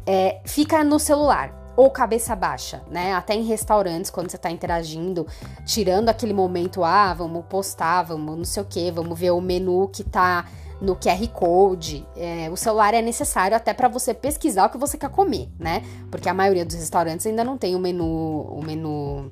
É, 0.05 0.41
fica 0.45 0.85
no 0.85 0.99
celular 0.99 1.73
ou 1.77 1.91
cabeça 1.91 2.35
baixa, 2.37 2.83
né? 2.91 3.13
Até 3.15 3.35
em 3.35 3.45
restaurantes, 3.45 4.11
quando 4.11 4.31
você 4.31 4.39
tá 4.39 4.51
interagindo, 4.51 5.27
tirando 5.65 6.09
aquele 6.09 6.33
momento, 6.33 6.85
ah, 6.85 7.13
vamos 7.13 7.45
postar, 7.47 8.03
vamos 8.03 8.37
não 8.37 8.45
sei 8.45 8.63
o 8.63 8.67
que, 8.67 8.91
vamos 8.91 9.19
ver 9.19 9.31
o 9.31 9.41
menu 9.41 9.89
que 9.89 10.05
tá 10.05 10.47
no 10.81 10.97
QR 10.97 11.27
Code. 11.29 12.07
É, 12.17 12.49
o 12.51 12.57
celular 12.57 12.95
é 12.95 13.03
necessário 13.03 13.57
até 13.57 13.73
para 13.73 13.89
você 13.89 14.13
pesquisar 14.13 14.67
o 14.67 14.71
que 14.71 14.79
você 14.79 14.99
quer 14.99 15.11
comer, 15.11 15.49
né? 15.59 15.83
Porque 16.11 16.29
a 16.29 16.35
maioria 16.35 16.65
dos 16.65 16.77
restaurantes 16.77 17.27
ainda 17.27 17.45
não 17.45 17.57
tem 17.57 17.75
o 17.75 17.79
menu, 17.79 18.05
o 18.05 18.63
menu 18.65 19.31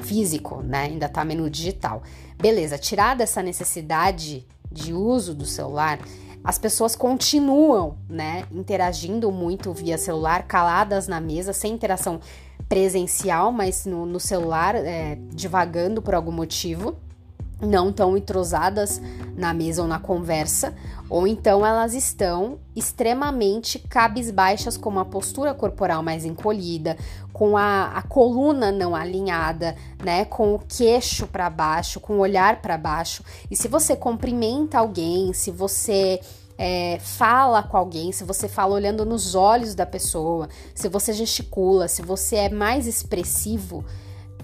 físico, 0.00 0.62
né? 0.62 0.84
Ainda 0.84 1.08
tá 1.08 1.24
menu 1.24 1.48
digital. 1.50 2.02
Beleza, 2.40 2.78
tirada 2.78 3.22
essa 3.22 3.42
necessidade 3.42 4.46
de 4.70 4.92
uso 4.92 5.34
do 5.34 5.46
celular, 5.46 5.98
as 6.42 6.58
pessoas 6.58 6.94
continuam, 6.94 7.96
né, 8.08 8.44
interagindo 8.52 9.32
muito 9.32 9.72
via 9.72 9.96
celular, 9.96 10.46
caladas 10.46 11.08
na 11.08 11.18
mesa, 11.20 11.54
sem 11.54 11.72
interação 11.72 12.20
presencial, 12.68 13.50
mas 13.50 13.86
no, 13.86 14.04
no 14.04 14.20
celular, 14.20 14.74
é, 14.74 15.16
divagando 15.30 16.02
por 16.02 16.14
algum 16.14 16.32
motivo 16.32 16.96
não 17.66 17.92
tão 17.92 18.16
entrosadas 18.16 19.00
na 19.36 19.52
mesa 19.52 19.82
ou 19.82 19.88
na 19.88 19.98
conversa, 19.98 20.74
ou 21.08 21.26
então 21.26 21.64
elas 21.64 21.94
estão 21.94 22.58
extremamente 22.74 23.78
cabisbaixas, 23.78 24.76
com 24.76 24.88
uma 24.88 25.04
postura 25.04 25.52
corporal 25.52 26.02
mais 26.02 26.24
encolhida, 26.24 26.96
com 27.32 27.56
a, 27.56 27.92
a 27.94 28.02
coluna 28.02 28.72
não 28.72 28.94
alinhada, 28.94 29.76
né, 30.02 30.24
com 30.24 30.54
o 30.54 30.58
queixo 30.58 31.26
para 31.26 31.50
baixo, 31.50 32.00
com 32.00 32.14
o 32.14 32.20
olhar 32.20 32.62
para 32.62 32.78
baixo. 32.78 33.22
E 33.50 33.56
se 33.56 33.68
você 33.68 33.96
cumprimenta 33.96 34.78
alguém, 34.78 35.32
se 35.32 35.50
você 35.50 36.20
é, 36.56 36.98
fala 37.00 37.62
com 37.62 37.76
alguém, 37.76 38.12
se 38.12 38.24
você 38.24 38.48
fala 38.48 38.74
olhando 38.74 39.04
nos 39.04 39.34
olhos 39.34 39.74
da 39.74 39.84
pessoa, 39.84 40.48
se 40.74 40.88
você 40.88 41.12
gesticula, 41.12 41.88
se 41.88 42.02
você 42.02 42.36
é 42.36 42.48
mais 42.48 42.86
expressivo, 42.86 43.84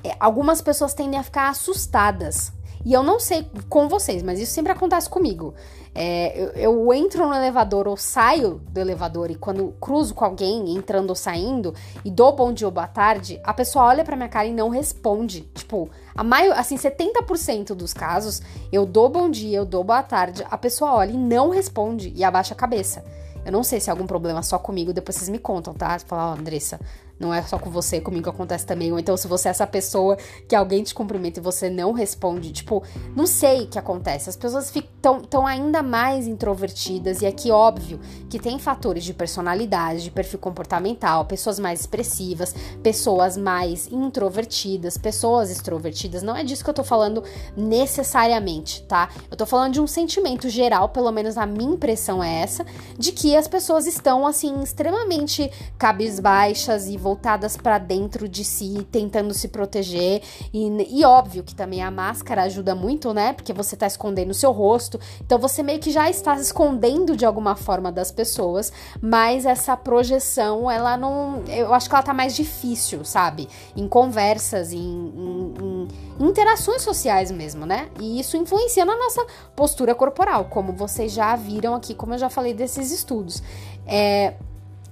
é, 0.05 0.17
algumas 0.19 0.61
pessoas 0.61 0.95
tendem 0.95 1.19
a 1.19 1.23
ficar 1.23 1.49
assustadas. 1.49 2.53
E 2.85 2.93
eu 2.93 3.03
não 3.03 3.21
sei 3.21 3.47
com 3.69 3.89
vocês, 3.89 4.23
mas 4.23 4.41
isso 4.41 4.53
sempre 4.53 4.73
acontece 4.73 5.09
comigo. 5.09 5.55
É, 5.95 6.41
eu, 6.41 6.49
eu, 6.51 6.95
entro 6.95 7.27
no 7.27 7.35
elevador 7.35 7.89
ou 7.89 7.97
saio 7.97 8.61
do 8.71 8.79
elevador 8.79 9.29
e 9.29 9.35
quando 9.35 9.75
cruzo 9.81 10.15
com 10.15 10.25
alguém 10.25 10.77
entrando 10.77 11.11
ou 11.11 11.17
saindo 11.17 11.75
e 12.05 12.11
dou 12.11 12.33
bom 12.33 12.53
dia 12.53 12.69
ou 12.69 12.73
boa 12.73 12.87
tarde, 12.87 13.41
a 13.43 13.53
pessoa 13.53 13.87
olha 13.87 14.05
pra 14.05 14.17
minha 14.17 14.29
cara 14.29 14.47
e 14.47 14.53
não 14.53 14.69
responde. 14.69 15.43
Tipo, 15.53 15.91
a 16.15 16.23
maior, 16.23 16.57
assim, 16.57 16.77
70% 16.77 17.75
dos 17.75 17.93
casos, 17.93 18.41
eu 18.73 18.87
dou 18.87 19.09
bom 19.09 19.29
dia, 19.29 19.59
eu 19.59 19.67
dou 19.67 19.83
boa 19.83 20.03
tarde, 20.03 20.47
a 20.49 20.57
pessoa 20.57 20.95
olha 20.95 21.11
e 21.11 21.17
não 21.17 21.51
responde 21.51 22.13
e 22.15 22.23
abaixa 22.23 22.55
a 22.55 22.57
cabeça. 22.57 23.05
Eu 23.45 23.51
não 23.51 23.65
sei 23.65 23.81
se 23.81 23.91
é 23.91 23.93
algum 23.93 24.07
problema 24.07 24.43
só 24.43 24.59
comigo, 24.59 24.93
depois 24.93 25.17
vocês 25.17 25.29
me 25.29 25.39
contam, 25.39 25.75
tá? 25.75 25.99
Você 25.99 26.07
fala, 26.07 26.31
ó, 26.31 26.35
oh, 26.35 26.39
Andressa, 26.39 26.79
não 27.21 27.33
é 27.33 27.43
só 27.43 27.59
com 27.59 27.69
você, 27.69 28.01
comigo 28.01 28.31
acontece 28.31 28.65
também. 28.65 28.91
Ou 28.91 28.99
então, 28.99 29.15
se 29.17 29.29
você 29.29 29.49
é 29.49 29.51
essa 29.51 29.67
pessoa 29.67 30.17
que 30.49 30.57
alguém 30.57 30.83
te 30.83 30.95
cumprimenta 30.95 31.39
e 31.39 31.43
você 31.43 31.69
não 31.69 31.93
responde, 31.93 32.51
tipo, 32.51 32.83
não 33.15 33.27
sei 33.27 33.65
o 33.65 33.67
que 33.67 33.79
acontece. 33.79 34.31
As 34.31 34.37
pessoas 34.37 34.75
estão 34.75 35.47
ainda 35.47 35.83
mais 35.83 36.27
introvertidas, 36.27 37.21
e 37.21 37.27
aqui, 37.27 37.51
óbvio, 37.51 38.01
que 38.31 38.39
tem 38.39 38.59
fatores 38.59 39.05
de 39.05 39.13
personalidade, 39.13 40.05
de 40.05 40.11
perfil 40.11 40.39
comportamental, 40.39 41.27
pessoas 41.27 41.59
mais 41.59 41.81
expressivas, 41.81 42.55
pessoas 42.83 43.37
mais 43.37 43.87
introvertidas, 43.93 44.97
pessoas 44.97 45.51
extrovertidas. 45.51 46.23
Não 46.23 46.35
é 46.35 46.43
disso 46.43 46.65
que 46.65 46.71
eu 46.71 46.75
tô 46.75 46.85
falando 46.85 47.23
necessariamente, 47.55 48.83
tá? 48.85 49.11
Eu 49.31 49.37
tô 49.37 49.45
falando 49.45 49.75
de 49.75 49.81
um 49.81 49.87
sentimento 49.87 50.49
geral, 50.49 50.89
pelo 50.89 51.13
menos 51.13 51.37
a 51.37 51.45
minha 51.45 51.75
impressão 51.75 52.25
é 52.25 52.41
essa, 52.41 52.65
de 52.97 53.13
que 53.13 53.37
as 53.37 53.47
pessoas 53.47 53.87
estão, 53.87 54.27
assim, 54.27 54.63
extremamente 54.63 55.51
cabisbaixas 55.77 56.87
e 56.89 56.97
voltadas 57.11 57.57
para 57.57 57.77
dentro 57.77 58.29
de 58.29 58.45
si, 58.45 58.87
tentando 58.93 59.35
se 59.35 59.49
proteger. 59.49 60.23
E, 60.53 61.01
e, 61.01 61.05
óbvio 61.05 61.43
que 61.43 61.55
também 61.55 61.83
a 61.83 61.91
máscara 61.91 62.45
ajuda 62.45 62.73
muito, 62.73 63.13
né? 63.13 63.33
Porque 63.33 63.53
você 63.53 63.77
tá 63.77 63.87
escondendo 63.87 64.31
o 64.31 64.35
seu 64.35 64.53
rosto. 64.53 65.01
Então 65.21 65.39
você 65.39 65.61
meio 65.61 65.81
que 65.81 65.91
já 65.91 66.09
está 66.09 66.37
se 66.37 66.43
escondendo 66.43 67.17
de 67.17 67.27
alguma 67.27 67.57
forma 67.57 67.91
das 67.91 68.13
pessoas. 68.13 68.73
Mas 69.03 69.45
essa 69.45 69.77
projeção, 69.77 70.71
ela 70.71 70.97
não. 70.97 71.43
Eu 71.49 71.75
acho 71.75 71.89
que 71.89 71.95
ela 71.95 72.05
tá 72.05 72.15
mais 72.15 72.37
difícil, 72.37 73.05
sabe? 73.05 73.49
Em 73.77 73.89
conversas, 73.89 74.73
em, 74.73 74.79
em, 74.79 75.89
em 76.21 76.29
interações 76.29 76.83
sociais 76.83 77.33
mesmo, 77.33 77.67
né? 77.67 77.89
E 77.99 78.21
isso 78.21 78.37
influencia 78.37 78.85
na 78.85 78.97
nossa 78.97 79.27
postura 79.57 79.97
corporal, 79.97 80.45
como 80.45 80.73
vocês 80.73 81.11
já 81.11 81.35
viram 81.35 81.75
aqui, 81.75 81.93
como 81.93 82.15
eu 82.15 82.19
já 82.19 82.31
falei 82.31 82.55
desses 82.55 82.93
estudos. 82.93 83.43
É, 83.85 84.35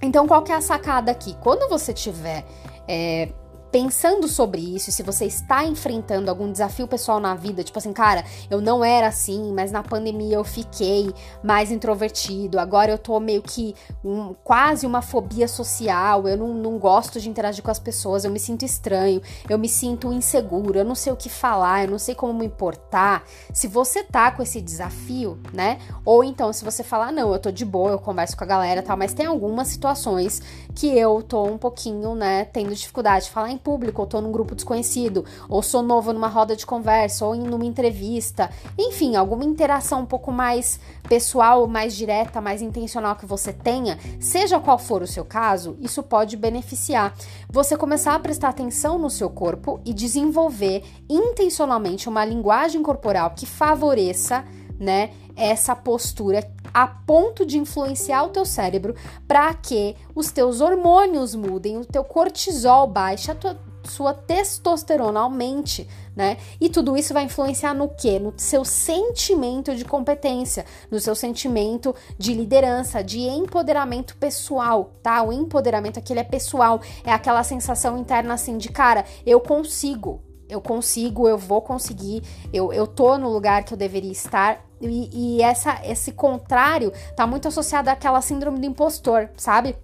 então, 0.01 0.27
qual 0.27 0.41
que 0.43 0.51
é 0.51 0.55
a 0.55 0.61
sacada 0.61 1.11
aqui? 1.11 1.35
Quando 1.41 1.69
você 1.69 1.93
tiver 1.93 2.45
é, 2.87 3.29
pensando 3.71 4.27
sobre 4.27 4.61
isso, 4.61 4.91
se 4.91 5.03
você 5.03 5.25
está 5.25 5.63
enfrentando 5.63 6.29
algum 6.29 6.51
desafio 6.51 6.87
pessoal 6.87 7.19
na 7.19 7.35
vida, 7.35 7.63
tipo 7.63 7.77
assim, 7.77 7.93
cara, 7.93 8.23
eu 8.49 8.61
não 8.61 8.83
era 8.83 9.07
assim, 9.07 9.53
mas 9.53 9.71
na 9.71 9.83
pandemia 9.83 10.35
eu 10.35 10.43
fiquei 10.43 11.13
mais 11.43 11.71
introvertido, 11.71 12.59
agora 12.59 12.91
eu 12.91 12.97
tô 12.97 13.19
meio 13.19 13.41
que 13.41 13.75
um, 14.03 14.33
quase 14.43 14.85
uma 14.85 15.01
fobia 15.01 15.47
social, 15.47 16.27
eu 16.27 16.37
não, 16.37 16.53
não 16.53 16.79
gosto 16.79 17.19
de 17.19 17.29
interagir 17.29 17.63
com 17.63 17.71
as 17.71 17.79
pessoas, 17.79 18.25
eu 18.25 18.31
me 18.31 18.39
sinto 18.39 18.65
estranho, 18.65 19.21
eu 19.47 19.59
me 19.59 19.69
sinto 19.69 20.11
inseguro, 20.11 20.79
eu 20.79 20.85
não 20.85 20.95
sei 20.95 21.13
o 21.13 21.15
que 21.15 21.29
falar, 21.29 21.85
eu 21.85 21.91
não 21.91 21.99
sei 21.99 22.15
como 22.15 22.33
me 22.33 22.45
importar. 22.45 23.23
Se 23.53 23.67
você 23.67 24.03
tá 24.03 24.31
com 24.31 24.41
esse 24.41 24.61
desafio, 24.61 25.39
né? 25.53 25.79
Ou 26.03 26.23
então, 26.23 26.51
se 26.51 26.65
você 26.65 26.83
falar, 26.83 27.11
não, 27.11 27.31
eu 27.31 27.39
tô 27.39 27.51
de 27.51 27.65
boa, 27.65 27.91
eu 27.91 27.99
converso 27.99 28.35
com 28.35 28.43
a 28.43 28.47
galera 28.47 28.81
tal, 28.81 28.97
mas 28.97 29.13
tem 29.13 29.25
algumas 29.25 29.67
situações 29.67 30.41
que 30.73 30.87
eu 30.97 31.21
tô 31.21 31.43
um 31.43 31.57
pouquinho, 31.57 32.15
né, 32.15 32.45
tendo 32.45 32.73
dificuldade 32.73 33.25
de 33.25 33.31
falar 33.31 33.51
em 33.51 33.58
público, 33.59 34.01
ou 34.01 34.07
tô 34.07 34.19
num 34.21 34.31
grupo 34.31 34.55
desconhecido, 34.55 35.25
ou 35.47 35.61
sou 35.61 35.83
novo 35.83 36.11
numa 36.13 36.27
roda 36.27 36.55
de 36.55 36.65
conversa, 36.65 37.25
ou 37.25 37.35
em 37.35 37.41
numa 37.41 37.65
entrevista, 37.65 38.49
enfim, 38.77 39.15
alguma 39.15 39.43
interação 39.43 40.01
um 40.01 40.05
pouco 40.05 40.31
mais 40.31 40.79
pessoal, 41.07 41.67
mais 41.67 41.95
direta, 41.95 42.41
mais 42.41 42.61
intencional 42.61 43.15
que 43.15 43.25
você 43.25 43.51
tenha, 43.51 43.97
seja 44.19 44.59
qual 44.59 44.77
for 44.77 45.01
o 45.01 45.07
seu 45.07 45.25
caso, 45.25 45.77
isso 45.79 46.01
pode 46.01 46.37
beneficiar. 46.37 47.13
Você 47.49 47.75
começar 47.75 48.15
a 48.15 48.19
prestar 48.19 48.49
atenção 48.49 48.97
no 48.97 49.09
seu 49.09 49.29
corpo 49.29 49.79
e 49.85 49.93
desenvolver 49.93 50.83
intencionalmente 51.09 52.07
uma 52.07 52.25
linguagem 52.25 52.81
corporal 52.81 53.31
que 53.35 53.45
favoreça, 53.45 54.45
né, 54.79 55.11
essa 55.39 55.75
postura 55.75 56.43
a 56.73 56.85
ponto 56.85 57.45
de 57.45 57.57
influenciar 57.57 58.23
o 58.23 58.29
teu 58.29 58.45
cérebro 58.45 58.95
para 59.27 59.53
que 59.53 59.95
os 60.13 60.31
teus 60.31 60.61
hormônios 60.61 61.33
mudem, 61.33 61.77
o 61.77 61.85
teu 61.85 62.03
cortisol 62.03 62.85
baixe, 62.85 63.31
a 63.31 63.35
tua, 63.35 63.57
sua 63.83 64.13
testosterona 64.13 65.19
aumente, 65.21 65.87
né? 66.15 66.37
E 66.59 66.69
tudo 66.69 66.97
isso 66.97 67.13
vai 67.13 67.23
influenciar 67.23 67.73
no 67.73 67.89
que? 67.89 68.19
No 68.19 68.33
seu 68.37 68.63
sentimento 68.65 69.75
de 69.75 69.85
competência, 69.85 70.65
no 70.91 70.99
seu 70.99 71.15
sentimento 71.15 71.95
de 72.17 72.33
liderança, 72.33 73.03
de 73.03 73.21
empoderamento 73.21 74.15
pessoal, 74.17 74.91
tá? 75.01 75.23
O 75.23 75.31
empoderamento 75.31 75.97
aqui 75.97 76.13
é 76.13 76.23
pessoal, 76.23 76.81
é 77.03 77.11
aquela 77.11 77.43
sensação 77.43 77.97
interna 77.97 78.33
assim 78.33 78.57
de 78.57 78.69
cara, 78.69 79.05
eu 79.25 79.39
consigo, 79.39 80.21
eu 80.47 80.61
consigo, 80.61 81.27
eu 81.27 81.37
vou 81.37 81.61
conseguir, 81.61 82.23
eu, 82.51 82.73
eu 82.73 82.85
tô 82.85 83.17
no 83.17 83.29
lugar 83.29 83.63
que 83.63 83.73
eu 83.73 83.77
deveria 83.77 84.11
estar. 84.11 84.68
E, 84.81 85.37
e 85.37 85.41
essa, 85.41 85.79
esse 85.83 86.11
contrário 86.11 86.91
tá 87.15 87.27
muito 87.27 87.47
associado 87.47 87.89
àquela 87.89 88.21
síndrome 88.21 88.59
do 88.59 88.65
impostor, 88.65 89.29
sabe? 89.35 89.75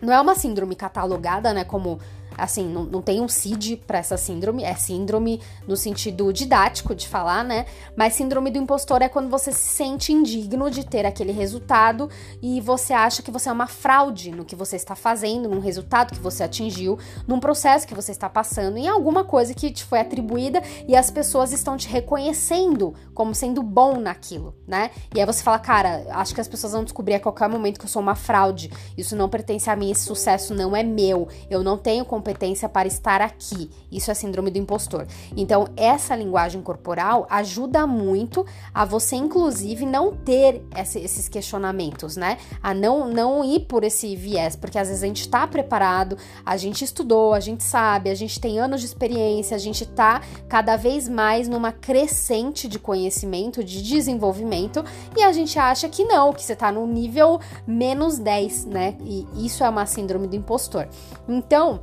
Não 0.00 0.12
é 0.12 0.20
uma 0.20 0.34
síndrome 0.34 0.74
catalogada, 0.74 1.52
né, 1.52 1.64
como 1.64 1.98
assim, 2.36 2.68
não, 2.68 2.84
não 2.84 3.02
tem 3.02 3.20
um 3.20 3.28
CID 3.28 3.82
para 3.86 3.98
essa 3.98 4.16
síndrome, 4.16 4.62
é 4.62 4.74
síndrome 4.74 5.40
no 5.66 5.76
sentido 5.76 6.32
didático 6.32 6.94
de 6.94 7.08
falar, 7.08 7.44
né? 7.44 7.66
Mas 7.96 8.14
síndrome 8.14 8.50
do 8.50 8.58
impostor 8.58 9.02
é 9.02 9.08
quando 9.08 9.28
você 9.28 9.52
se 9.52 9.74
sente 9.74 10.12
indigno 10.12 10.70
de 10.70 10.84
ter 10.84 11.06
aquele 11.06 11.32
resultado 11.32 12.08
e 12.42 12.60
você 12.60 12.92
acha 12.92 13.22
que 13.22 13.30
você 13.30 13.48
é 13.48 13.52
uma 13.52 13.66
fraude 13.66 14.30
no 14.30 14.44
que 14.44 14.56
você 14.56 14.76
está 14.76 14.94
fazendo, 14.94 15.48
num 15.48 15.60
resultado 15.60 16.12
que 16.12 16.20
você 16.20 16.42
atingiu, 16.44 16.98
num 17.26 17.40
processo 17.40 17.86
que 17.86 17.94
você 17.94 18.12
está 18.12 18.28
passando, 18.28 18.76
em 18.76 18.88
alguma 18.88 19.24
coisa 19.24 19.54
que 19.54 19.70
te 19.70 19.84
foi 19.84 20.00
atribuída 20.00 20.62
e 20.86 20.96
as 20.96 21.10
pessoas 21.10 21.52
estão 21.52 21.76
te 21.76 21.88
reconhecendo 21.88 22.94
como 23.14 23.34
sendo 23.34 23.62
bom 23.62 23.98
naquilo, 23.98 24.54
né? 24.66 24.90
E 25.14 25.20
aí 25.20 25.26
você 25.26 25.42
fala, 25.42 25.58
cara, 25.58 26.06
acho 26.10 26.34
que 26.34 26.40
as 26.40 26.48
pessoas 26.48 26.72
vão 26.72 26.84
descobrir 26.84 27.14
a 27.14 27.20
qualquer 27.20 27.48
momento 27.48 27.78
que 27.78 27.84
eu 27.84 27.90
sou 27.90 28.02
uma 28.02 28.14
fraude, 28.14 28.70
isso 28.96 29.16
não 29.16 29.28
pertence 29.28 29.68
a 29.70 29.76
mim, 29.76 29.90
esse 29.90 30.04
sucesso 30.04 30.54
não 30.54 30.76
é 30.76 30.82
meu, 30.82 31.28
eu 31.50 31.62
não 31.62 31.78
tenho 31.78 32.04
competência 32.26 32.68
para 32.68 32.88
estar 32.88 33.22
aqui. 33.22 33.70
Isso 33.90 34.10
é 34.10 34.14
síndrome 34.14 34.50
do 34.50 34.58
impostor. 34.58 35.06
Então, 35.36 35.68
essa 35.76 36.16
linguagem 36.16 36.60
corporal 36.60 37.24
ajuda 37.30 37.86
muito 37.86 38.44
a 38.74 38.84
você, 38.84 39.14
inclusive, 39.14 39.86
não 39.86 40.12
ter 40.12 40.62
esses 40.74 41.28
questionamentos, 41.28 42.16
né? 42.16 42.38
A 42.60 42.74
não, 42.74 43.08
não 43.08 43.44
ir 43.44 43.60
por 43.60 43.84
esse 43.84 44.16
viés, 44.16 44.56
porque 44.56 44.78
às 44.78 44.88
vezes 44.88 45.04
a 45.04 45.06
gente 45.06 45.20
está 45.20 45.46
preparado, 45.46 46.18
a 46.44 46.56
gente 46.56 46.82
estudou, 46.82 47.32
a 47.32 47.40
gente 47.40 47.62
sabe, 47.62 48.10
a 48.10 48.14
gente 48.14 48.40
tem 48.40 48.58
anos 48.58 48.80
de 48.80 48.86
experiência, 48.86 49.54
a 49.54 49.60
gente 49.60 49.84
está 49.84 50.20
cada 50.48 50.76
vez 50.76 51.08
mais 51.08 51.48
numa 51.48 51.70
crescente 51.70 52.66
de 52.66 52.78
conhecimento, 52.78 53.62
de 53.62 53.82
desenvolvimento, 53.82 54.84
e 55.16 55.22
a 55.22 55.32
gente 55.32 55.58
acha 55.58 55.88
que 55.88 56.04
não, 56.04 56.32
que 56.32 56.42
você 56.42 56.54
está 56.54 56.72
no 56.72 56.86
nível 56.86 57.40
menos 57.66 58.18
10, 58.18 58.64
né? 58.66 58.96
E 59.04 59.46
isso 59.46 59.62
é 59.62 59.68
uma 59.68 59.86
síndrome 59.86 60.26
do 60.26 60.34
impostor. 60.34 60.88
Então, 61.28 61.80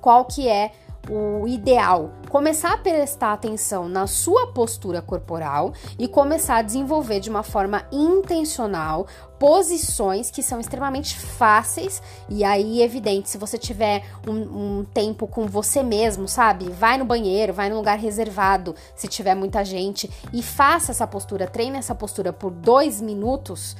qual 0.00 0.24
que 0.24 0.48
é 0.48 0.72
o 1.08 1.46
ideal? 1.48 2.10
Começar 2.28 2.74
a 2.74 2.78
prestar 2.78 3.32
atenção 3.32 3.88
na 3.88 4.06
sua 4.06 4.48
postura 4.48 5.00
corporal 5.00 5.72
e 5.98 6.06
começar 6.06 6.56
a 6.56 6.62
desenvolver 6.62 7.20
de 7.20 7.30
uma 7.30 7.42
forma 7.42 7.84
intencional 7.90 9.06
posições 9.38 10.30
que 10.30 10.42
são 10.42 10.60
extremamente 10.60 11.16
fáceis 11.16 12.02
e 12.28 12.44
aí 12.44 12.82
evidente 12.82 13.30
se 13.30 13.38
você 13.38 13.56
tiver 13.56 14.04
um, 14.26 14.80
um, 14.80 14.84
tempo 14.84 15.26
com 15.26 15.46
você 15.46 15.82
mesmo, 15.82 16.28
sabe? 16.28 16.68
Vai 16.70 16.98
no 16.98 17.04
banheiro, 17.04 17.54
vai 17.54 17.70
num 17.70 17.76
lugar 17.76 17.98
reservado 17.98 18.74
se 18.94 19.08
tiver 19.08 19.34
muita 19.34 19.64
gente 19.64 20.10
e 20.32 20.42
faça 20.42 20.90
essa 20.90 21.06
postura, 21.06 21.46
treine 21.46 21.78
essa 21.78 21.94
postura 21.94 22.32
por 22.32 22.50
dois 22.50 23.00
minutos 23.00 23.76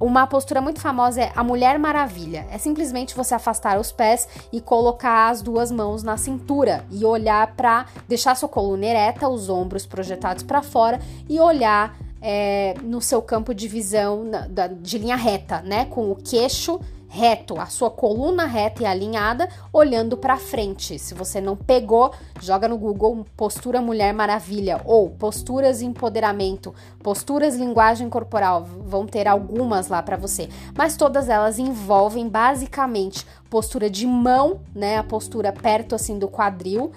uma 0.00 0.26
postura 0.26 0.62
muito 0.62 0.80
famosa 0.80 1.20
é 1.20 1.32
a 1.36 1.44
Mulher 1.44 1.78
Maravilha. 1.78 2.46
É 2.50 2.56
simplesmente 2.56 3.14
você 3.14 3.34
afastar 3.34 3.78
os 3.78 3.92
pés 3.92 4.26
e 4.50 4.58
colocar 4.58 5.28
as 5.28 5.42
duas 5.42 5.70
mãos 5.70 6.02
na 6.02 6.16
cintura 6.16 6.86
e 6.90 7.04
olhar 7.04 7.54
para 7.54 7.84
deixar 8.08 8.34
sua 8.34 8.48
coluna 8.48 8.86
ereta, 8.86 9.28
os 9.28 9.50
ombros 9.50 9.84
projetados 9.84 10.42
para 10.42 10.62
fora 10.62 10.98
e 11.28 11.38
olhar 11.38 11.98
é, 12.22 12.74
no 12.82 13.02
seu 13.02 13.20
campo 13.20 13.54
de 13.54 13.68
visão 13.68 14.24
na, 14.24 14.46
da, 14.48 14.66
de 14.68 14.96
linha 14.96 15.16
reta, 15.16 15.60
né? 15.60 15.84
Com 15.84 16.10
o 16.10 16.16
queixo 16.16 16.80
reto, 17.10 17.60
a 17.60 17.66
sua 17.66 17.90
coluna 17.90 18.46
reta 18.46 18.84
e 18.84 18.86
alinhada, 18.86 19.48
olhando 19.72 20.16
para 20.16 20.36
frente. 20.36 20.96
Se 20.96 21.12
você 21.12 21.40
não 21.40 21.56
pegou, 21.56 22.12
joga 22.40 22.68
no 22.68 22.78
Google 22.78 23.26
postura 23.36 23.82
Mulher 23.82 24.14
Maravilha 24.14 24.80
ou 24.84 25.10
posturas 25.10 25.82
empoderamento, 25.82 26.72
posturas 27.02 27.56
linguagem 27.56 28.08
corporal, 28.08 28.62
vão 28.62 29.06
ter 29.06 29.26
algumas 29.26 29.88
lá 29.88 30.00
para 30.00 30.16
você, 30.16 30.48
mas 30.76 30.96
todas 30.96 31.28
elas 31.28 31.58
envolvem 31.58 32.28
basicamente 32.28 33.26
postura 33.50 33.90
de 33.90 34.06
mão, 34.06 34.60
né, 34.72 34.96
a 34.96 35.02
postura 35.02 35.52
perto 35.52 35.96
assim 35.96 36.16
do 36.16 36.28
quadril 36.28 36.92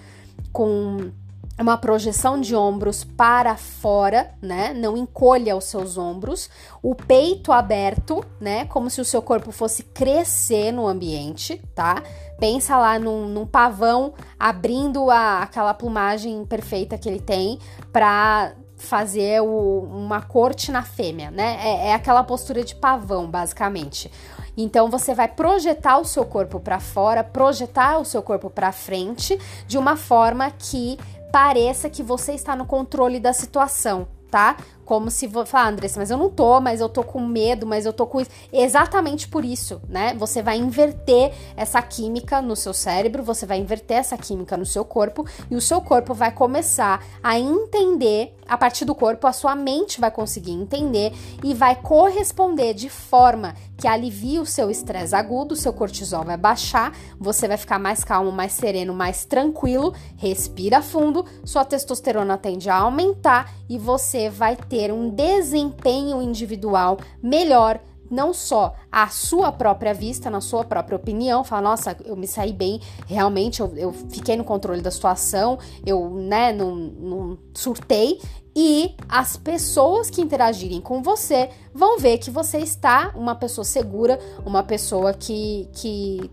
com 0.51 1.11
uma 1.59 1.77
projeção 1.77 2.41
de 2.41 2.55
ombros 2.55 3.03
para 3.03 3.55
fora, 3.55 4.31
né? 4.41 4.73
Não 4.73 4.97
encolha 4.97 5.55
os 5.55 5.65
seus 5.65 5.97
ombros, 5.97 6.49
o 6.81 6.95
peito 6.95 7.51
aberto, 7.51 8.25
né? 8.39 8.65
Como 8.65 8.89
se 8.89 8.99
o 8.99 9.05
seu 9.05 9.21
corpo 9.21 9.51
fosse 9.51 9.83
crescer 9.83 10.71
no 10.71 10.87
ambiente, 10.87 11.61
tá? 11.75 12.01
Pensa 12.39 12.77
lá 12.77 12.97
num, 12.97 13.27
num 13.27 13.45
pavão 13.45 14.13
abrindo 14.39 15.11
a, 15.11 15.43
aquela 15.43 15.73
plumagem 15.73 16.43
perfeita 16.45 16.97
que 16.97 17.07
ele 17.07 17.21
tem 17.21 17.59
para 17.91 18.53
fazer 18.75 19.41
o, 19.41 19.87
uma 19.91 20.21
corte 20.21 20.71
na 20.71 20.83
fêmea, 20.83 21.31
né? 21.31 21.59
É, 21.63 21.87
é 21.89 21.93
aquela 21.93 22.23
postura 22.23 22.63
de 22.63 22.75
pavão, 22.75 23.29
basicamente. 23.29 24.11
Então 24.55 24.89
você 24.89 25.15
vai 25.15 25.27
projetar 25.27 25.97
o 25.97 26.05
seu 26.05 26.25
corpo 26.25 26.59
para 26.59 26.79
fora, 26.79 27.23
projetar 27.23 27.97
o 27.97 28.05
seu 28.05 28.21
corpo 28.21 28.49
para 28.49 28.71
frente 28.71 29.39
de 29.67 29.77
uma 29.77 29.95
forma 29.95 30.51
que 30.51 30.99
pareça 31.33 31.89
que 31.89 32.03
você 32.03 32.33
está 32.33 32.55
no 32.55 32.63
controle 32.63 33.19
da 33.19 33.33
situação, 33.33 34.07
tá? 34.29 34.55
Como 34.85 35.09
se 35.09 35.27
você 35.27 35.49
falar, 35.49 35.69
Andressa, 35.69 35.99
mas 35.99 36.11
eu 36.11 36.17
não 36.17 36.29
tô, 36.29 36.59
mas 36.59 36.81
eu 36.81 36.89
tô 36.89 37.03
com 37.03 37.21
medo, 37.21 37.65
mas 37.65 37.85
eu 37.85 37.93
tô 37.93 38.05
com 38.05 38.19
isso. 38.19 38.29
Exatamente 38.51 39.27
por 39.27 39.45
isso, 39.45 39.81
né? 39.87 40.13
Você 40.15 40.41
vai 40.41 40.57
inverter 40.57 41.33
essa 41.55 41.81
química 41.81 42.41
no 42.41 42.55
seu 42.55 42.73
cérebro, 42.73 43.23
você 43.23 43.45
vai 43.45 43.59
inverter 43.59 43.97
essa 43.97 44.17
química 44.17 44.57
no 44.57 44.65
seu 44.65 44.83
corpo 44.83 45.25
e 45.49 45.55
o 45.55 45.61
seu 45.61 45.81
corpo 45.81 46.13
vai 46.13 46.31
começar 46.31 47.03
a 47.21 47.39
entender, 47.39 48.35
a 48.47 48.57
partir 48.57 48.83
do 48.85 48.93
corpo, 48.95 49.25
a 49.27 49.33
sua 49.33 49.55
mente 49.55 50.01
vai 50.01 50.11
conseguir 50.11 50.51
entender 50.51 51.13
e 51.43 51.53
vai 51.53 51.75
corresponder 51.75 52.73
de 52.73 52.89
forma 52.89 53.55
que 53.77 53.87
alivie 53.87 54.39
o 54.39 54.45
seu 54.45 54.69
estresse 54.69 55.15
agudo, 55.15 55.53
o 55.53 55.57
seu 55.57 55.73
cortisol 55.73 56.23
vai 56.23 56.37
baixar, 56.37 56.93
você 57.19 57.47
vai 57.47 57.57
ficar 57.57 57.79
mais 57.79 58.03
calmo, 58.03 58.31
mais 58.31 58.53
sereno, 58.53 58.93
mais 58.93 59.25
tranquilo, 59.25 59.93
respira 60.17 60.81
fundo, 60.81 61.25
sua 61.43 61.65
testosterona 61.65 62.37
tende 62.37 62.69
a 62.69 62.77
aumentar 62.77 63.53
e 63.69 63.77
você 63.77 64.29
vai 64.29 64.55
ter 64.55 64.72
ter 64.73 64.91
um 64.91 65.07
desempenho 65.07 66.19
individual 66.19 66.97
melhor, 67.21 67.79
não 68.09 68.33
só 68.33 68.75
à 68.91 69.07
sua 69.07 69.51
própria 69.51 69.93
vista, 69.93 70.31
na 70.31 70.41
sua 70.41 70.63
própria 70.63 70.95
opinião, 70.95 71.43
falar, 71.43 71.61
nossa, 71.61 71.95
eu 72.03 72.15
me 72.15 72.25
saí 72.25 72.51
bem, 72.51 72.81
realmente 73.05 73.61
eu, 73.61 73.71
eu 73.77 73.93
fiquei 73.93 74.35
no 74.35 74.43
controle 74.43 74.81
da 74.81 74.89
situação, 74.89 75.59
eu, 75.85 76.09
né, 76.09 76.51
não, 76.51 76.75
não 76.75 77.37
surtei, 77.53 78.19
e 78.55 78.95
as 79.07 79.37
pessoas 79.37 80.09
que 80.09 80.21
interagirem 80.21 80.81
com 80.81 81.03
você 81.03 81.51
vão 81.71 81.99
ver 81.99 82.17
que 82.17 82.31
você 82.31 82.57
está 82.57 83.11
uma 83.15 83.35
pessoa 83.35 83.65
segura, 83.65 84.19
uma 84.43 84.63
pessoa 84.63 85.13
que, 85.13 85.69
que 85.73 86.31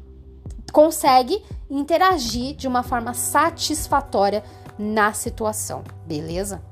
consegue 0.73 1.43
interagir 1.69 2.57
de 2.57 2.67
uma 2.67 2.83
forma 2.83 3.13
satisfatória 3.13 4.43
na 4.79 5.13
situação, 5.13 5.85
beleza? 6.07 6.63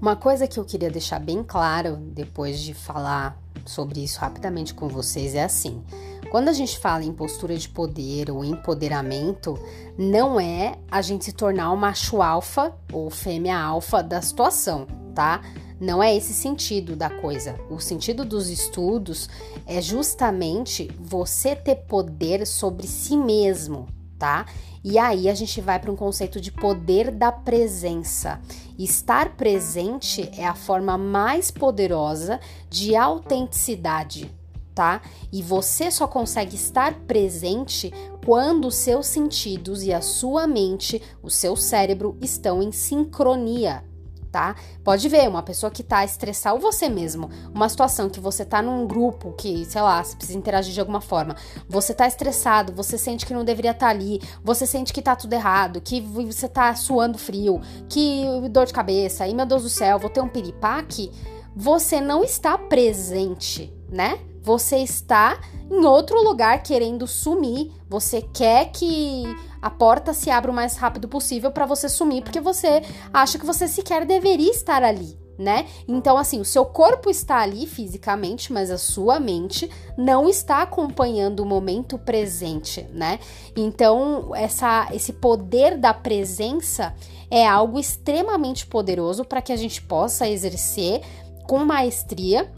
Uma 0.00 0.16
coisa 0.16 0.48
que 0.48 0.58
eu 0.58 0.64
queria 0.64 0.90
deixar 0.90 1.18
bem 1.18 1.44
claro 1.44 1.96
depois 1.96 2.58
de 2.58 2.72
falar 2.72 3.38
sobre 3.66 4.02
isso 4.02 4.18
rapidamente 4.18 4.72
com 4.72 4.88
vocês 4.88 5.34
é 5.34 5.44
assim: 5.44 5.84
quando 6.30 6.48
a 6.48 6.54
gente 6.54 6.78
fala 6.78 7.04
em 7.04 7.12
postura 7.12 7.54
de 7.54 7.68
poder 7.68 8.30
ou 8.30 8.42
empoderamento, 8.42 9.58
não 9.98 10.40
é 10.40 10.78
a 10.90 11.02
gente 11.02 11.26
se 11.26 11.32
tornar 11.32 11.70
o 11.70 11.76
macho 11.76 12.22
alfa 12.22 12.74
ou 12.90 13.10
fêmea 13.10 13.58
alfa 13.58 14.02
da 14.02 14.22
situação, 14.22 14.86
tá? 15.14 15.42
Não 15.78 16.02
é 16.02 16.16
esse 16.16 16.32
sentido 16.32 16.96
da 16.96 17.10
coisa. 17.10 17.60
O 17.68 17.78
sentido 17.78 18.24
dos 18.24 18.48
estudos 18.48 19.28
é 19.66 19.82
justamente 19.82 20.90
você 20.98 21.54
ter 21.54 21.76
poder 21.76 22.46
sobre 22.46 22.86
si 22.86 23.18
mesmo, 23.18 23.86
tá? 24.20 24.44
E 24.84 24.98
aí 24.98 25.28
a 25.28 25.34
gente 25.34 25.60
vai 25.60 25.80
para 25.80 25.90
um 25.90 25.96
conceito 25.96 26.40
de 26.40 26.52
poder 26.52 27.10
da 27.10 27.32
presença. 27.32 28.40
Estar 28.78 29.34
presente 29.34 30.30
é 30.36 30.46
a 30.46 30.54
forma 30.54 30.96
mais 30.96 31.50
poderosa 31.50 32.38
de 32.68 32.94
autenticidade, 32.94 34.30
tá? 34.74 35.00
E 35.32 35.42
você 35.42 35.90
só 35.90 36.06
consegue 36.06 36.54
estar 36.54 36.94
presente 37.06 37.92
quando 38.24 38.68
os 38.68 38.76
seus 38.76 39.06
sentidos 39.06 39.82
e 39.82 39.92
a 39.92 40.02
sua 40.02 40.46
mente, 40.46 41.02
o 41.22 41.30
seu 41.30 41.56
cérebro 41.56 42.16
estão 42.20 42.62
em 42.62 42.70
sincronia 42.70 43.89
tá? 44.30 44.54
Pode 44.84 45.08
ver, 45.08 45.28
uma 45.28 45.42
pessoa 45.42 45.70
que 45.70 45.82
tá 45.82 46.04
estressada, 46.04 46.54
ou 46.54 46.60
você 46.60 46.88
mesmo, 46.88 47.30
uma 47.54 47.68
situação 47.68 48.08
que 48.08 48.20
você 48.20 48.44
tá 48.44 48.62
num 48.62 48.86
grupo 48.86 49.32
que, 49.32 49.64
sei 49.64 49.82
lá, 49.82 50.02
você 50.02 50.16
precisa 50.16 50.38
interagir 50.38 50.72
de 50.72 50.80
alguma 50.80 51.00
forma, 51.00 51.36
você 51.68 51.92
tá 51.92 52.06
estressado, 52.06 52.72
você 52.72 52.96
sente 52.96 53.26
que 53.26 53.34
não 53.34 53.44
deveria 53.44 53.72
estar 53.72 53.86
tá 53.86 53.90
ali, 53.90 54.20
você 54.42 54.66
sente 54.66 54.92
que 54.92 55.02
tá 55.02 55.16
tudo 55.16 55.32
errado, 55.32 55.80
que 55.80 56.00
você 56.00 56.48
tá 56.48 56.74
suando 56.74 57.18
frio, 57.18 57.60
que 57.88 58.24
dor 58.50 58.66
de 58.66 58.72
cabeça, 58.72 59.26
e 59.26 59.34
meu 59.34 59.46
Deus 59.46 59.62
do 59.62 59.70
céu, 59.70 59.98
vou 59.98 60.10
ter 60.10 60.20
um 60.20 60.28
piripaque, 60.28 61.10
você 61.54 62.00
não 62.00 62.22
está 62.22 62.56
presente, 62.56 63.72
né? 63.90 64.18
Você 64.42 64.78
está 64.78 65.38
em 65.70 65.84
outro 65.84 66.22
lugar 66.22 66.62
querendo 66.62 67.06
sumir. 67.06 67.70
Você 67.88 68.22
quer 68.22 68.72
que 68.72 69.24
a 69.60 69.70
porta 69.70 70.14
se 70.14 70.30
abra 70.30 70.50
o 70.50 70.54
mais 70.54 70.76
rápido 70.76 71.08
possível 71.08 71.50
para 71.50 71.66
você 71.66 71.88
sumir, 71.88 72.22
porque 72.22 72.40
você 72.40 72.82
acha 73.12 73.38
que 73.38 73.46
você 73.46 73.68
sequer 73.68 74.04
deveria 74.06 74.50
estar 74.50 74.82
ali. 74.82 75.18
Né? 75.38 75.66
Então, 75.88 76.18
assim, 76.18 76.38
o 76.38 76.44
seu 76.44 76.66
corpo 76.66 77.08
está 77.08 77.38
ali 77.38 77.66
fisicamente, 77.66 78.52
mas 78.52 78.70
a 78.70 78.76
sua 78.76 79.18
mente 79.18 79.70
não 79.96 80.28
está 80.28 80.60
acompanhando 80.60 81.40
o 81.40 81.46
momento 81.46 81.96
presente, 81.96 82.86
né? 82.92 83.18
Então, 83.56 84.36
essa, 84.36 84.88
esse 84.92 85.14
poder 85.14 85.78
da 85.78 85.94
presença 85.94 86.94
é 87.30 87.48
algo 87.48 87.78
extremamente 87.78 88.66
poderoso 88.66 89.24
para 89.24 89.40
que 89.40 89.50
a 89.50 89.56
gente 89.56 89.80
possa 89.80 90.28
exercer 90.28 91.00
com 91.48 91.64
maestria 91.64 92.52